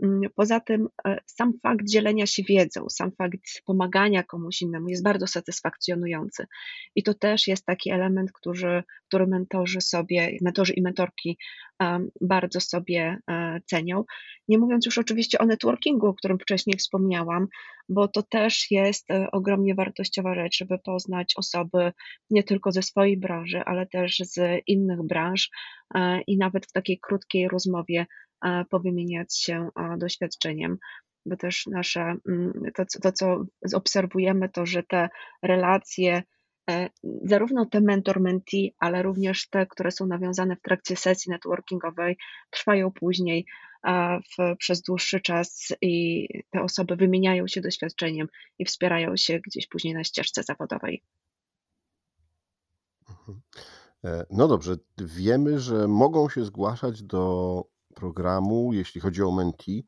Mm, 0.03 0.31
poza 0.35 0.61
tym 0.61 0.89
e, 1.07 1.19
sam 1.27 1.53
fakt 1.63 1.89
dzielenia 1.89 2.27
się 2.27 2.43
wiedzą, 2.43 2.89
sam 2.89 3.13
fakt 3.13 3.63
pomagania 3.65 4.23
komuś 4.23 4.63
innemu 4.63 4.89
jest 4.89 5.03
bardzo 5.03 5.27
satysfakcjonujący. 5.27 6.47
I 6.95 7.03
to 7.03 7.15
też 7.15 7.47
jest 7.47 7.67
taki 7.67 7.91
element, 7.91 8.33
który, 8.33 8.83
który 9.09 9.27
mentorzy 9.27 9.81
sobie, 9.81 10.39
mentorzy 10.41 10.73
i 10.73 10.83
mentorki 10.83 11.39
bardzo 12.21 12.61
sobie 12.61 13.19
e, 13.31 13.61
cenią. 13.67 14.05
Nie 14.49 14.59
mówiąc 14.59 14.87
już 14.87 14.99
oczywiście 14.99 15.39
o 15.39 15.47
networkingu, 15.47 16.07
o 16.07 16.15
którym 16.15 16.39
wcześniej 16.39 16.77
wspomniałam, 16.79 17.47
bo 17.89 18.09
to 18.09 18.23
też 18.23 18.71
jest 18.71 19.11
e, 19.11 19.31
ogromnie 19.31 19.75
wartościowa 19.75 20.35
rzecz, 20.35 20.57
żeby 20.59 20.79
poznać 20.79 21.35
osoby 21.37 21.93
nie 22.31 22.43
tylko 22.43 22.73
ze 22.73 22.83
swojej 22.83 23.17
branży, 23.17 23.63
ale 23.65 23.87
też 23.87 24.19
z 24.19 24.63
innych 24.67 25.03
branż 25.03 25.51
i 26.27 26.39
nawet 26.39 26.67
w 26.67 26.73
takiej 26.73 26.99
krótkiej 27.01 27.49
rozmowie 27.49 28.07
powymieniać 28.71 29.39
się 29.39 29.69
doświadczeniem. 29.99 30.79
bo 31.27 31.37
też 31.37 31.67
nasze, 31.67 32.15
mm, 32.29 32.53
to, 32.75 32.85
to 33.03 33.13
co 33.13 33.45
obserwujemy, 33.75 34.49
to 34.49 34.67
że 34.67 34.83
te 34.83 35.09
relacje, 35.43 36.23
e, 36.71 36.89
zarówno 37.25 37.67
te 37.67 37.81
mentor-mentee, 37.81 38.75
ale 38.79 39.03
również 39.03 39.49
te, 39.49 39.67
które 39.67 39.91
są 39.91 40.07
nawiązane 40.07 40.57
w 40.57 40.63
trakcie 40.63 40.97
sesji 40.97 41.31
networkingowej, 41.31 42.17
trwają 42.51 42.91
później 42.91 43.47
w, 43.85 44.57
przez 44.59 44.83
dłuższy 44.83 45.21
czas 45.21 45.73
i 45.81 46.27
te 46.51 46.63
osoby 46.63 46.97
wymieniają 46.97 47.49
się 47.49 47.61
doświadczeniem 47.61 48.29
i 48.59 48.65
wspierają 48.65 49.17
się 49.17 49.41
gdzieś 49.41 49.67
później 49.69 49.95
na 49.95 50.05
ścieżce 50.05 50.43
zawodowej. 50.43 51.03
Mhm. 53.09 53.41
E, 54.05 54.27
no 54.31 54.49
dobrze, 54.49 54.77
wiemy, 54.99 55.59
że 55.59 55.89
mogą 55.89 56.29
się 56.29 56.45
zgłaszać 56.45 57.03
do 57.03 57.65
programu, 57.95 58.73
jeśli 58.73 59.01
chodzi 59.01 59.23
o 59.23 59.31
Menti, 59.31 59.87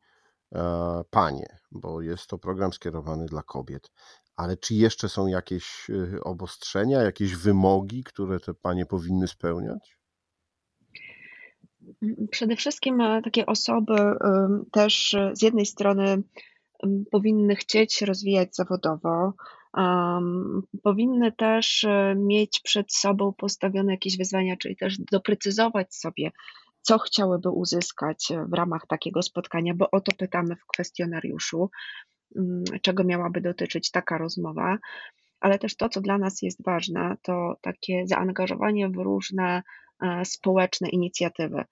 e, 0.55 1.03
panie, 1.09 1.59
bo 1.71 2.01
jest 2.01 2.27
to 2.27 2.37
program 2.37 2.73
skierowany 2.73 3.25
dla 3.25 3.43
kobiet. 3.43 3.91
Ale 4.35 4.57
czy 4.57 4.75
jeszcze 4.75 5.09
są 5.09 5.27
jakieś 5.27 5.89
e, 5.89 6.23
obostrzenia, 6.23 7.01
jakieś 7.01 7.35
wymogi, 7.35 8.03
które 8.03 8.39
te 8.39 8.53
panie 8.53 8.85
powinny 8.85 9.27
spełniać? 9.27 9.97
Przede 12.31 12.55
wszystkim 12.55 12.99
takie 13.23 13.45
osoby 13.45 13.95
też 14.71 15.15
z 15.33 15.41
jednej 15.41 15.65
strony 15.65 16.23
powinny 17.11 17.55
chcieć 17.55 18.01
rozwijać 18.01 18.55
zawodowo, 18.55 19.33
powinny 20.83 21.31
też 21.31 21.83
e, 21.83 22.15
mieć 22.17 22.59
przed 22.59 22.93
sobą 22.93 23.33
postawione 23.33 23.91
jakieś 23.91 24.17
wyzwania, 24.17 24.57
czyli 24.57 24.75
też 24.75 24.97
doprecyzować 25.11 25.95
sobie, 25.95 26.31
co 26.85 26.99
chciałyby 26.99 27.49
uzyskać 27.49 28.27
w 28.49 28.53
ramach 28.53 28.87
takiego 28.87 29.21
spotkania, 29.21 29.73
bo 29.75 29.91
o 29.91 30.01
to 30.01 30.11
pytamy 30.17 30.55
w 30.55 30.65
kwestionariuszu, 30.65 31.69
mm, 32.35 32.63
czego 32.81 33.03
miałaby 33.03 33.41
dotyczyć 33.41 33.91
taka 33.91 34.17
rozmowa. 34.17 34.77
Ale 35.39 35.59
też 35.59 35.75
to, 35.75 35.89
co 35.89 36.01
dla 36.01 36.17
nas 36.17 36.41
jest 36.41 36.63
ważne, 36.65 37.17
to 37.21 37.55
takie 37.61 38.07
zaangażowanie 38.07 38.89
w 38.89 38.95
różne 38.95 39.63
e, 40.01 40.25
społeczne 40.25 40.89
inicjatywy 40.89 41.65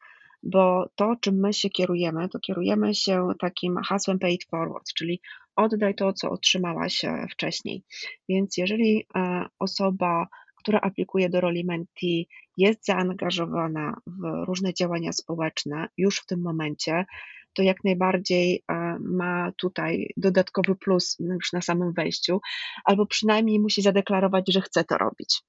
bo 0.43 0.89
to, 0.95 1.15
czym 1.21 1.39
my 1.39 1.53
się 1.53 1.69
kierujemy, 1.69 2.29
to 2.29 2.39
kierujemy 2.39 2.95
się 2.95 3.27
takim 3.39 3.77
hasłem 3.77 4.19
pay 4.19 4.31
it 4.31 4.43
forward, 4.43 4.93
czyli 4.93 5.21
oddaj 5.55 5.95
to, 5.95 6.13
co 6.13 6.29
otrzymałaś 6.29 7.05
e, 7.05 7.27
wcześniej. 7.31 7.83
Więc 8.29 8.57
jeżeli 8.57 9.07
e, 9.15 9.45
osoba, 9.59 10.27
która 10.55 10.79
aplikuje 10.79 11.29
do 11.29 11.41
roli 11.41 11.65
mentee, 11.65 12.27
jest 12.57 12.85
zaangażowana 12.85 13.97
w 14.07 14.45
różne 14.45 14.73
działania 14.73 15.11
społeczne 15.11 15.87
już 15.97 16.17
w 16.19 16.25
tym 16.25 16.41
momencie, 16.41 17.05
to 17.53 17.63
jak 17.63 17.83
najbardziej 17.83 18.63
e, 18.71 18.97
ma 18.99 19.51
tutaj 19.57 20.13
dodatkowy 20.17 20.75
plus 20.75 21.17
już 21.19 21.53
na 21.53 21.61
samym 21.61 21.93
wejściu, 21.93 22.41
albo 22.85 23.05
przynajmniej 23.05 23.59
musi 23.59 23.81
zadeklarować, 23.81 24.53
że 24.53 24.61
chce 24.61 24.83
to 24.83 24.97
robić 24.97 25.43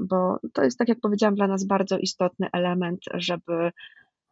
bo 0.00 0.38
to 0.52 0.64
jest, 0.64 0.78
tak 0.78 0.88
jak 0.88 1.00
powiedziałam, 1.00 1.34
dla 1.34 1.46
nas 1.46 1.64
bardzo 1.64 1.98
istotny 1.98 2.48
element, 2.52 3.00
żeby 3.14 3.72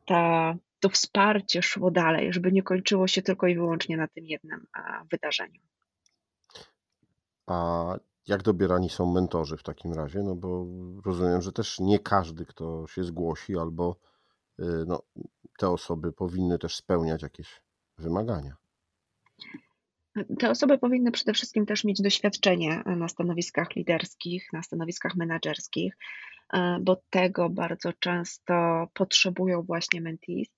ta, 0.06 0.54
to 0.80 0.88
wsparcie 0.88 1.62
szło 1.62 1.90
dalej, 1.90 2.32
żeby 2.32 2.52
nie 2.52 2.62
kończyło 2.62 3.06
się 3.06 3.22
tylko 3.22 3.46
i 3.46 3.54
wyłącznie 3.54 3.96
na 3.96 4.08
tym 4.08 4.26
jednym 4.26 4.66
wydarzeniu. 5.10 5.60
A 7.46 7.96
jak 8.26 8.42
dobierani 8.42 8.90
są 8.90 9.12
mentorzy 9.12 9.56
w 9.56 9.62
takim 9.62 9.92
razie? 9.92 10.22
No 10.22 10.34
bo 10.34 10.66
rozumiem, 11.04 11.42
że 11.42 11.52
też 11.52 11.80
nie 11.80 11.98
każdy, 11.98 12.46
kto 12.46 12.86
się 12.86 13.04
zgłosi, 13.04 13.58
albo 13.58 13.96
y, 14.60 14.64
no, 14.86 15.02
te 15.58 15.68
osoby 15.68 16.12
powinny 16.12 16.58
też 16.58 16.76
spełniać 16.76 17.22
jakieś 17.22 17.60
wymagania. 17.98 18.56
Te 20.38 20.50
osoby 20.50 20.78
powinny 20.78 21.10
przede 21.10 21.32
wszystkim 21.32 21.66
też 21.66 21.84
mieć 21.84 22.02
doświadczenie 22.02 22.82
na 22.86 23.08
stanowiskach 23.08 23.76
liderskich, 23.76 24.52
na 24.52 24.62
stanowiskach 24.62 25.16
menedżerskich, 25.16 25.96
e, 26.52 26.78
bo 26.80 26.96
tego 27.10 27.50
bardzo 27.50 27.92
często 27.92 28.86
potrzebują 28.94 29.62
właśnie 29.62 30.00
mentees, 30.00 30.48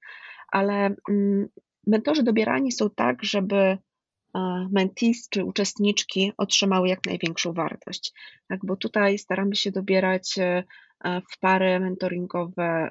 ale 0.48 0.94
mm, 1.08 1.48
mentorzy 1.86 2.22
dobierani 2.22 2.72
są 2.72 2.90
tak, 2.90 3.24
żeby 3.24 3.78
mentees 4.70 5.28
czy 5.28 5.44
uczestniczki 5.44 6.32
otrzymały 6.36 6.88
jak 6.88 7.06
największą 7.06 7.52
wartość. 7.52 8.12
Tak, 8.48 8.60
bo 8.62 8.76
tutaj 8.76 9.18
staramy 9.18 9.56
się 9.56 9.70
dobierać 9.70 10.38
e, 10.38 10.64
w 11.04 11.38
pary 11.40 11.80
mentoringowe 11.80 12.90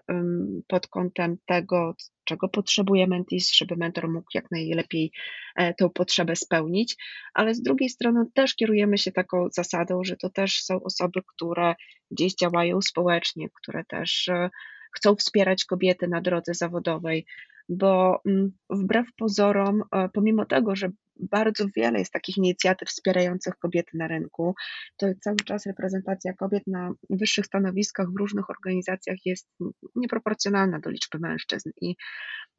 pod 0.68 0.88
kątem 0.88 1.38
tego, 1.46 1.96
czego 2.26 2.50
potrzebuje 2.50 3.08
mentis, 3.08 3.56
żeby 3.56 3.76
mentor 3.76 4.10
mógł 4.10 4.28
jak 4.34 4.52
najlepiej 4.52 5.12
e, 5.56 5.74
tę 5.74 5.90
potrzebę 5.90 6.36
spełnić, 6.36 6.96
ale 7.34 7.56
z 7.56 7.62
drugiej 7.62 7.90
strony 7.90 8.26
też 8.34 8.56
kierujemy 8.56 8.98
się 8.98 9.12
taką 9.12 9.50
zasadą, 9.52 10.04
że 10.04 10.18
to 10.18 10.30
też 10.30 10.64
są 10.64 10.84
osoby, 10.84 11.22
które 11.36 11.76
gdzieś 12.12 12.36
działają 12.36 12.82
społecznie, 12.82 13.50
które 13.50 13.84
też 13.86 14.28
e, 14.28 14.50
chcą 14.92 15.16
wspierać 15.16 15.66
kobiety 15.66 16.08
na 16.08 16.22
drodze 16.22 16.54
zawodowej, 16.54 17.26
bo 17.70 18.22
mm, 18.26 18.52
wbrew 18.70 19.08
pozorom, 19.18 19.84
e, 19.92 20.10
pomimo 20.14 20.46
tego, 20.46 20.76
że 20.76 20.90
bardzo 21.20 21.66
wiele 21.76 22.00
jest 22.00 22.14
takich 22.14 22.38
inicjatyw 22.38 22.90
wspierających 22.90 23.56
kobiety 23.56 23.98
na 23.98 24.08
rynku. 24.08 24.56
To 24.98 25.08
cały 25.22 25.36
czas 25.36 25.66
reprezentacja 25.66 26.34
kobiet 26.34 26.64
na 26.68 26.92
wyższych 27.10 27.46
stanowiskach 27.46 28.08
w 28.12 28.18
różnych 28.18 28.50
organizacjach 28.50 29.18
jest 29.26 29.50
nieproporcjonalna 29.96 30.80
do 30.80 30.90
liczby 30.90 31.20
mężczyzn 31.20 31.70
i 31.82 31.96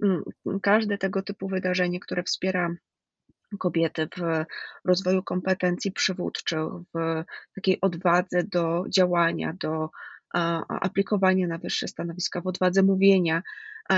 mm, 0.02 0.22
każde 0.62 0.98
tego 0.98 1.22
typu 1.22 1.48
wydarzenie, 1.48 2.00
które 2.00 2.22
wspiera 2.22 2.74
kobiety 3.58 4.08
w 4.16 4.44
rozwoju 4.84 5.22
kompetencji 5.22 5.92
przywódczych, 5.92 6.58
w 6.94 7.24
takiej 7.54 7.78
odwadze 7.80 8.44
do 8.44 8.84
działania, 8.88 9.54
do 9.60 9.90
aplikowania 10.68 11.46
na 11.46 11.58
wyższe 11.58 11.88
stanowiska, 11.88 12.40
w 12.40 12.46
odwadze 12.46 12.82
mówienia 12.82 13.42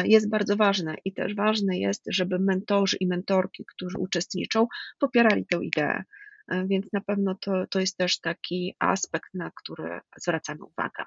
jest 0.05 0.31
bardzo 0.31 0.57
ważne 0.57 0.95
i 1.05 1.13
też 1.13 1.35
ważne 1.35 1.79
jest, 1.79 2.03
żeby 2.07 2.39
mentorzy 2.39 2.97
i 3.01 3.07
mentorki, 3.07 3.65
którzy 3.65 3.99
uczestniczą, 3.99 4.67
popierali 4.99 5.47
tę 5.47 5.65
ideę. 5.65 6.03
Więc 6.65 6.93
na 6.93 7.01
pewno 7.01 7.35
to, 7.35 7.67
to 7.71 7.81
jest 7.81 7.97
też 7.97 8.21
taki 8.21 8.75
aspekt, 8.79 9.35
na 9.35 9.51
który 9.51 10.01
zwracamy 10.17 10.65
uwagę. 10.65 11.05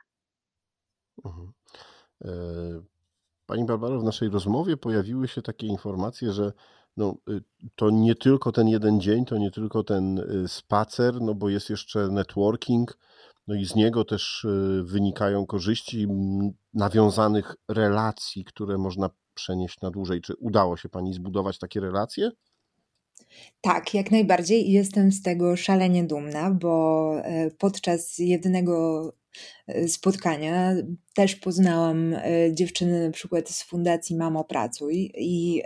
Mhm. 1.25 1.51
E, 2.25 2.29
pani 3.45 3.65
Barbaro, 3.65 3.99
w 3.99 4.03
naszej 4.03 4.29
rozmowie 4.29 4.77
pojawiły 4.77 5.27
się 5.27 5.41
takie 5.41 5.67
informacje, 5.67 6.33
że 6.33 6.51
no, 6.97 7.17
y, 7.29 7.43
to 7.75 7.89
nie 7.89 8.15
tylko 8.15 8.51
ten 8.51 8.67
jeden 8.67 9.01
dzień, 9.01 9.25
to 9.25 9.37
nie 9.37 9.51
tylko 9.51 9.83
ten 9.83 10.17
y, 10.19 10.47
spacer, 10.47 11.21
no 11.21 11.35
bo 11.35 11.49
jest 11.49 11.69
jeszcze 11.69 12.07
networking, 12.07 12.97
no 13.51 13.57
i 13.57 13.65
z 13.65 13.75
niego 13.75 14.05
też 14.05 14.43
y, 14.43 14.83
wynikają 14.83 15.45
korzyści 15.45 16.07
nawiązanych 16.73 17.55
relacji, 17.67 18.45
które 18.45 18.77
można 18.77 19.09
przenieść 19.33 19.81
na 19.81 19.91
dłużej. 19.91 20.21
Czy 20.21 20.35
udało 20.35 20.77
się 20.77 20.89
Pani 20.89 21.13
zbudować 21.13 21.59
takie 21.59 21.79
relacje? 21.79 22.31
Tak, 23.61 23.93
jak 23.93 24.11
najbardziej. 24.11 24.71
Jestem 24.71 25.11
z 25.11 25.21
tego 25.21 25.57
szalenie 25.57 26.03
dumna, 26.03 26.51
bo 26.51 27.13
e, 27.23 27.51
podczas 27.51 28.19
jednego 28.19 29.03
e, 29.67 29.87
spotkania 29.87 30.73
też 31.15 31.35
poznałam 31.35 32.13
e, 32.13 32.21
dziewczyny 32.53 33.05
na 33.05 33.11
przykład 33.11 33.49
z 33.49 33.63
Fundacji 33.63 34.15
Mamo 34.15 34.43
Pracuj 34.43 35.11
i 35.17 35.63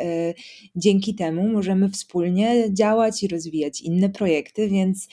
dzięki 0.75 1.15
temu 1.15 1.47
możemy 1.47 1.89
wspólnie 1.89 2.73
działać 2.73 3.23
i 3.23 3.27
rozwijać 3.27 3.81
inne 3.81 4.09
projekty, 4.09 4.69
więc 4.69 5.07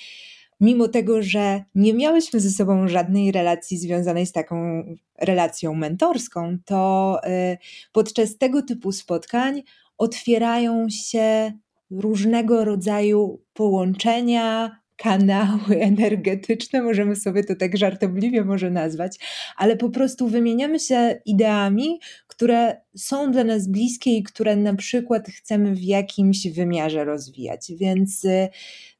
mimo 0.63 0.89
tego, 0.89 1.23
że 1.23 1.65
nie 1.75 1.95
miałyśmy 1.95 2.41
ze 2.41 2.51
sobą 2.51 2.89
żadnej 2.89 3.33
relacji 3.33 3.79
związanej 3.79 4.27
z 4.27 4.33
taką 4.33 4.85
relacją 5.19 5.75
mentorską, 5.75 6.57
to 6.65 7.21
y, 7.27 7.59
podczas 7.93 8.39
tego 8.39 8.63
typu 8.63 8.93
spotkań 8.93 9.63
otwierają 9.99 10.87
się 10.91 11.53
różnego 11.91 12.65
rodzaju 12.65 13.41
połączenia, 13.53 14.82
kanały 15.03 15.81
energetyczne, 15.93 16.83
możemy 16.83 17.17
sobie 17.17 17.45
to 17.45 17.57
tak 17.57 17.77
żartobliwie 17.77 18.45
może 18.45 18.71
nazwać, 18.71 19.19
ale 19.57 19.77
po 19.77 19.91
prostu 19.91 20.29
wymieniamy 20.29 20.81
się 20.81 21.21
ideami, 21.27 22.01
które 22.27 22.81
są 22.97 23.31
dla 23.31 23.45
nas 23.45 23.69
bliskie 23.69 24.17
i 24.17 24.23
które 24.23 24.57
na 24.57 24.75
przykład 24.75 25.29
chcemy 25.29 25.75
w 25.75 25.83
jakimś 25.83 26.49
wymiarze 26.49 27.05
rozwijać. 27.05 27.73
Więc 27.77 28.25
y, 28.25 28.49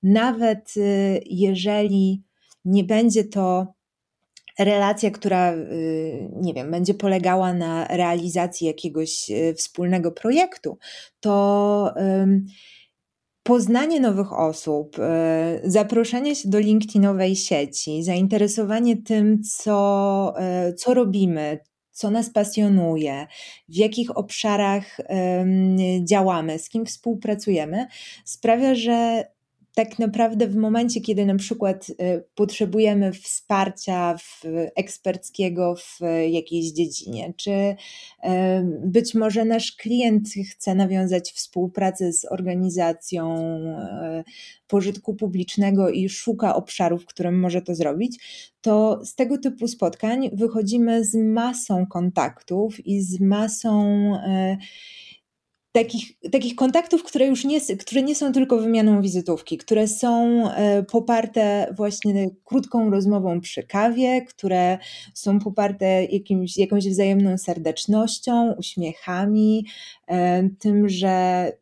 nawet 0.03 0.77
y, 0.77 1.21
jeżeli 1.27 2.23
nie 2.65 2.85
będzie 2.85 3.25
to 3.25 3.75
relacja, 4.59 5.11
która, 5.11 5.55
y, 5.55 6.31
nie 6.41 6.55
wiem, 6.55 6.71
będzie 6.71 6.95
polegała 6.95 7.55
na 7.55 7.87
realizacji 7.87 8.67
jakiegoś 8.67 9.31
wspólnego 9.57 10.13
projektu, 10.13 10.79
to 11.21 11.95
poznanie 13.43 14.01
nowych 14.01 14.33
osób, 14.33 14.97
e, 14.99 15.61
zaproszenie 15.65 16.37
się 16.37 16.49
do 16.49 16.59
LinkedInowej 16.59 17.37
sieci, 17.37 18.03
zainteresowanie 18.03 18.97
tym, 18.97 19.43
co, 19.43 20.35
e, 20.39 20.75
co 20.75 20.95
robimy, 20.95 21.59
co 21.91 22.11
nas 22.11 22.31
pasjonuje, 22.31 23.27
w 23.69 23.77
jakich 23.77 24.17
obszarach 24.17 25.01
działamy, 26.05 26.59
z 26.59 26.69
kim 26.69 26.87
współpracujemy, 26.87 27.87
sprawia, 28.25 28.75
że 28.75 29.25
tak 29.75 29.99
naprawdę 29.99 30.49
w 30.49 30.57
momencie, 30.57 31.01
kiedy 31.01 31.27
na 31.27 31.37
przykład 31.37 31.91
y, 31.91 31.95
potrzebujemy 32.35 33.13
wsparcia 33.13 34.17
w, 34.19 34.43
eksperckiego 34.77 35.75
w 35.77 36.01
jakiejś 36.31 36.73
dziedzinie, 36.73 37.35
czy 37.37 37.77
być 38.85 39.15
może 39.15 39.45
nasz 39.45 39.73
klient 39.73 40.29
chce 40.51 40.75
nawiązać 40.75 41.33
współpracę 41.33 42.13
z 42.13 42.25
organizacją 42.25 43.37
y, 44.21 44.25
pożytku 44.67 45.15
publicznego 45.15 45.91
i 45.91 46.09
szuka 46.09 46.55
obszarów, 46.55 47.03
w 47.03 47.07
którym 47.07 47.41
może 47.41 47.63
to 47.63 47.75
zrobić, 47.75 48.19
to 48.61 49.05
z 49.05 49.15
tego 49.15 49.39
typu 49.39 49.69
spotkań 49.69 50.31
wychodzimy 50.33 51.05
z 51.05 51.15
masą 51.15 51.87
kontaktów 51.87 52.87
i 52.87 53.01
z 53.01 53.21
masą 53.21 54.15
y, 54.15 54.57
takich, 55.73 56.13
takich 56.33 56.55
kontaktów, 56.55 57.03
które 57.03 57.27
już 57.27 57.45
nie, 57.45 57.61
które 57.61 58.03
nie 58.03 58.15
są 58.15 58.33
tylko 58.33 58.59
wymianą 58.59 59.03
wizytówki, 59.03 59.59
które 59.59 59.89
są 59.89 60.43
e, 60.51 60.83
poparte 60.83 61.75
właśnie 61.77 62.31
krótką 62.45 62.91
rozmową 62.91 63.41
przy 63.41 63.63
kawie, 63.63 64.23
które 64.23 64.79
są 65.15 65.39
poparte 65.39 66.05
jakimś, 66.05 66.59
jakąś 66.59 66.89
wzajemną 66.89 67.39
serdecznością, 67.39 68.53
uśmiechami, 68.53 69.67
e, 70.09 70.49
tym, 70.59 70.89
że 70.89 71.53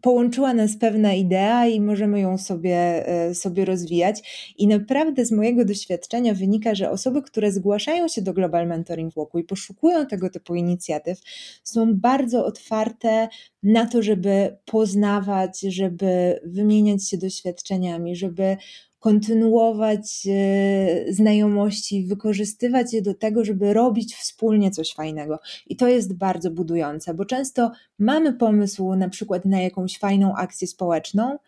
połączyła 0.00 0.54
nas 0.54 0.76
pewna 0.76 1.12
idea 1.12 1.66
i 1.66 1.80
możemy 1.80 2.20
ją 2.20 2.38
sobie, 2.38 3.08
e, 3.08 3.34
sobie 3.34 3.64
rozwijać. 3.64 4.52
I 4.58 4.66
naprawdę 4.66 5.24
z 5.24 5.32
mojego 5.32 5.64
doświadczenia 5.64 6.34
wynika, 6.34 6.74
że 6.74 6.90
osoby, 6.90 7.22
które 7.22 7.52
zgłaszają 7.52 8.08
się 8.08 8.22
do 8.22 8.32
Global 8.32 8.66
Mentoring 8.66 9.14
Walku 9.14 9.38
i 9.38 9.44
poszukują 9.44 10.06
tego 10.06 10.30
typu 10.30 10.54
inicjatyw, 10.54 11.20
są 11.64 11.94
bardzo 11.94 12.46
otwarte 12.46 13.28
na 13.62 13.86
to, 13.86 14.02
żeby 14.02 14.56
poznawać, 14.64 15.60
żeby 15.60 16.40
wymieniać 16.44 17.08
się 17.08 17.18
doświadczeniami, 17.18 18.16
żeby 18.16 18.56
kontynuować 19.04 20.26
e, 20.30 21.12
znajomości, 21.12 22.04
wykorzystywać 22.04 22.92
je 22.92 23.02
do 23.02 23.14
tego, 23.14 23.44
żeby 23.44 23.72
robić 23.74 24.14
wspólnie 24.14 24.70
coś 24.70 24.94
fajnego. 24.94 25.38
I 25.66 25.76
to 25.76 25.88
jest 25.88 26.14
bardzo 26.14 26.50
budujące, 26.50 27.14
bo 27.14 27.24
często 27.24 27.70
mamy 27.98 28.32
pomysł 28.32 28.94
na 28.94 29.08
przykład 29.08 29.44
na 29.44 29.60
jakąś 29.60 29.98
fajną 29.98 30.34
akcję 30.36 30.68
społeczną, 30.68 31.38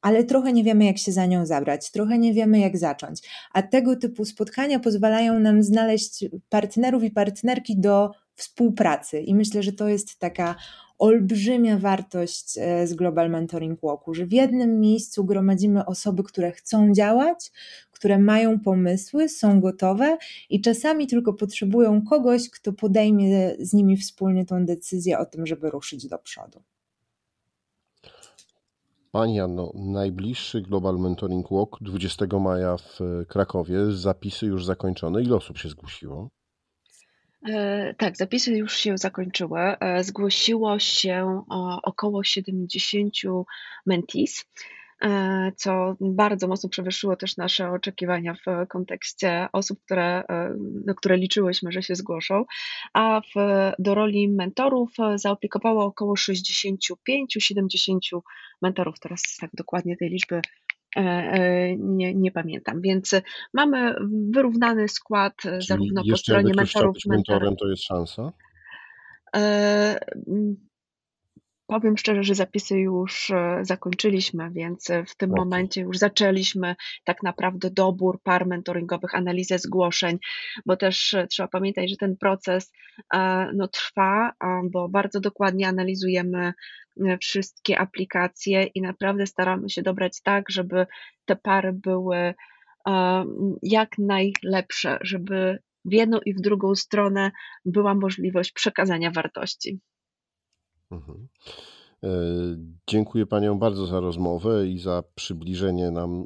ale 0.00 0.24
trochę 0.24 0.52
nie 0.52 0.64
wiemy, 0.64 0.84
jak 0.84 0.98
się 0.98 1.12
za 1.12 1.26
nią 1.26 1.46
zabrać, 1.46 1.90
trochę 1.90 2.18
nie 2.18 2.34
wiemy, 2.34 2.58
jak 2.58 2.78
zacząć. 2.78 3.22
A 3.52 3.62
tego 3.62 3.96
typu 3.96 4.24
spotkania 4.24 4.80
pozwalają 4.80 5.38
nam 5.38 5.62
znaleźć 5.62 6.24
partnerów 6.48 7.04
i 7.04 7.10
partnerki 7.10 7.80
do 7.80 8.10
współpracy. 8.34 9.20
I 9.20 9.34
myślę, 9.34 9.62
że 9.62 9.72
to 9.72 9.88
jest 9.88 10.18
taka 10.18 10.54
olbrzymia 10.98 11.78
wartość 11.78 12.58
e, 12.58 12.86
z 12.86 12.94
Global 12.94 13.30
Mentoring 13.30 13.80
Walku, 13.80 14.14
że 14.14 14.26
w 14.26 14.32
jednym 14.32 14.80
miejscu 14.80 15.24
gromadzimy 15.24 15.86
osoby, 15.86 16.22
które 16.22 16.52
chcą 16.52 16.92
działać, 16.92 17.52
które 17.90 18.18
mają 18.18 18.60
pomysły, 18.60 19.28
są 19.28 19.60
gotowe 19.60 20.18
i 20.50 20.60
czasami 20.60 21.06
tylko 21.06 21.32
potrzebują 21.32 22.02
kogoś, 22.02 22.50
kto 22.50 22.72
podejmie 22.72 23.56
z 23.58 23.72
nimi 23.72 23.96
wspólnie 23.96 24.44
tą 24.44 24.66
decyzję 24.66 25.18
o 25.18 25.26
tym, 25.26 25.46
żeby 25.46 25.70
ruszyć 25.70 26.08
do 26.08 26.18
przodu. 26.18 26.62
Pani 29.10 29.40
Anno, 29.40 29.72
najbliższy 29.74 30.62
Global 30.62 30.98
Mentoring 30.98 31.50
Walk 31.50 31.78
20 31.80 32.26
maja 32.40 32.76
w 32.76 32.98
Krakowie, 33.28 33.92
zapisy 33.92 34.46
już 34.46 34.64
zakończone. 34.64 35.22
Ile 35.22 35.36
osób 35.36 35.58
się 35.58 35.68
zgłosiło? 35.68 36.28
E, 37.48 37.94
tak, 37.94 38.16
zapisy 38.16 38.56
już 38.56 38.76
się 38.76 38.98
zakończyły. 38.98 39.60
E, 39.60 40.04
zgłosiło 40.04 40.78
się 40.78 41.42
około 41.82 42.24
70 42.24 43.14
mentees, 43.86 44.44
e, 45.02 45.52
co 45.56 45.96
bardzo 46.00 46.48
mocno 46.48 46.68
przewyższyło 46.68 47.16
też 47.16 47.36
nasze 47.36 47.70
oczekiwania 47.70 48.34
w 48.34 48.44
kontekście 48.68 49.48
osób, 49.52 49.78
które, 49.84 50.24
no, 50.86 50.94
które 50.94 51.16
liczyłyśmy, 51.16 51.72
że 51.72 51.82
się 51.82 51.94
zgłoszą. 51.94 52.44
A 52.92 53.20
w, 53.20 53.34
do 53.78 53.94
roli 53.94 54.28
mentorów 54.28 54.90
zaaplikowało 55.14 55.84
około 55.84 56.14
65-70 56.14 58.20
mentorów. 58.62 59.00
Teraz 59.00 59.36
tak 59.40 59.50
dokładnie 59.54 59.96
tej 59.96 60.10
liczby 60.10 60.40
nie, 61.78 62.14
nie 62.14 62.32
pamiętam. 62.32 62.80
Więc 62.80 63.14
mamy 63.54 63.94
wyrównany 64.30 64.88
skład 64.88 65.34
e, 65.38 65.50
Czyli 65.50 65.66
zarówno 65.66 66.02
po 66.10 66.16
stronie 66.16 66.52
mentorów, 66.56 66.96
mentorem, 67.06 67.56
to 67.56 67.68
jest 67.68 67.82
szansa? 67.82 68.32
Powiem 71.66 71.96
szczerze, 71.96 72.22
że 72.22 72.34
zapisy 72.34 72.78
już 72.78 73.32
zakończyliśmy, 73.62 74.50
więc 74.50 74.88
w 75.06 75.16
tym 75.16 75.30
okay. 75.30 75.44
momencie 75.44 75.80
już 75.80 75.98
zaczęliśmy 75.98 76.76
tak 77.04 77.22
naprawdę 77.22 77.70
dobór 77.70 78.20
par 78.22 78.46
mentoringowych, 78.46 79.14
analizę 79.14 79.58
zgłoszeń, 79.58 80.18
bo 80.66 80.76
też 80.76 81.16
trzeba 81.30 81.48
pamiętać, 81.48 81.90
że 81.90 81.96
ten 81.96 82.16
proces 82.16 82.72
no, 83.54 83.68
trwa, 83.68 84.32
bo 84.70 84.88
bardzo 84.88 85.20
dokładnie 85.20 85.68
analizujemy 85.68 86.38
E, 86.38 86.52
wszystkie 87.20 87.78
aplikacje 87.78 88.64
i 88.64 88.82
naprawdę 88.82 89.26
staramy 89.26 89.70
się 89.70 89.82
dobrać 89.82 90.22
tak, 90.22 90.50
żeby 90.50 90.86
te 91.24 91.36
pary 91.36 91.72
były 91.72 92.16
e, 92.16 92.34
jak 93.62 93.98
najlepsze, 93.98 94.98
żeby 95.00 95.58
w 95.84 95.92
jedną 95.92 96.18
i 96.18 96.34
w 96.34 96.40
drugą 96.40 96.74
stronę 96.74 97.30
była 97.64 97.94
możliwość 97.94 98.52
przekazania 98.52 99.10
wartości. 99.10 99.80
Mhm. 100.90 101.28
E, 102.04 102.08
dziękuję 102.88 103.26
Panią 103.26 103.58
bardzo 103.58 103.86
za 103.86 104.00
rozmowę 104.00 104.66
i 104.66 104.78
za 104.78 105.02
przybliżenie 105.14 105.90
nam 105.90 106.24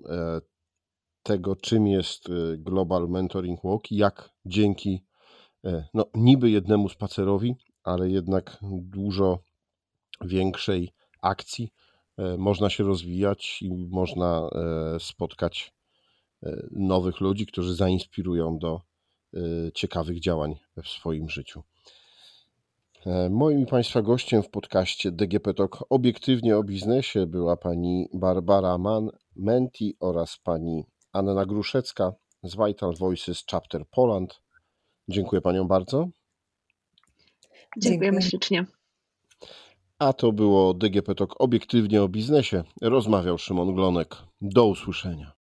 tego, 1.22 1.56
czym 1.56 1.86
jest 1.86 2.28
Global 2.58 3.08
Mentoring 3.08 3.60
Walk 3.64 3.92
i 3.92 3.96
jak 3.96 4.30
dzięki 4.46 5.04
no, 5.94 6.06
niby 6.14 6.50
jednemu 6.50 6.88
spacerowi, 6.88 7.54
ale 7.84 8.10
jednak 8.10 8.58
dużo 8.82 9.38
większej 10.24 10.92
akcji 11.22 11.72
e, 12.18 12.36
można 12.36 12.70
się 12.70 12.84
rozwijać 12.84 13.62
i 13.62 13.88
można 13.90 14.48
e, 14.52 15.00
spotkać 15.00 15.72
e, 16.42 16.66
nowych 16.70 17.20
ludzi, 17.20 17.46
którzy 17.46 17.74
zainspirują 17.74 18.58
do 18.58 18.80
ciekawych 19.74 20.20
działań 20.20 20.56
w 20.82 20.88
swoim 20.88 21.28
życiu. 21.28 21.62
Moim 23.30 23.60
i 23.60 23.66
Państwa 23.66 24.02
gościem 24.02 24.42
w 24.42 24.50
podcaście 24.50 25.12
DGP 25.12 25.54
Talk 25.54 25.84
obiektywnie 25.90 26.56
o 26.58 26.64
biznesie 26.64 27.26
była 27.26 27.56
pani 27.56 28.08
Barbara 28.14 28.78
Mann, 28.78 29.10
Menti 29.36 29.96
oraz 30.00 30.38
pani 30.44 30.84
Anna 31.12 31.46
Gruszecka 31.46 32.12
z 32.42 32.56
Vital 32.56 32.94
Voices 32.94 33.44
Chapter 33.50 33.84
Poland. 33.90 34.40
Dziękuję 35.08 35.40
Paniom 35.40 35.68
bardzo. 35.68 36.08
Dziękujemy 37.78 38.22
ślicznie. 38.22 38.66
A 40.00 40.12
to 40.12 40.32
było 40.32 40.74
DGP 40.74 41.14
Talk 41.14 41.40
obiektywnie 41.40 42.02
o 42.02 42.08
biznesie. 42.08 42.64
Rozmawiał 42.82 43.38
Szymon 43.38 43.74
Glonek. 43.74 44.16
Do 44.40 44.66
usłyszenia. 44.66 45.39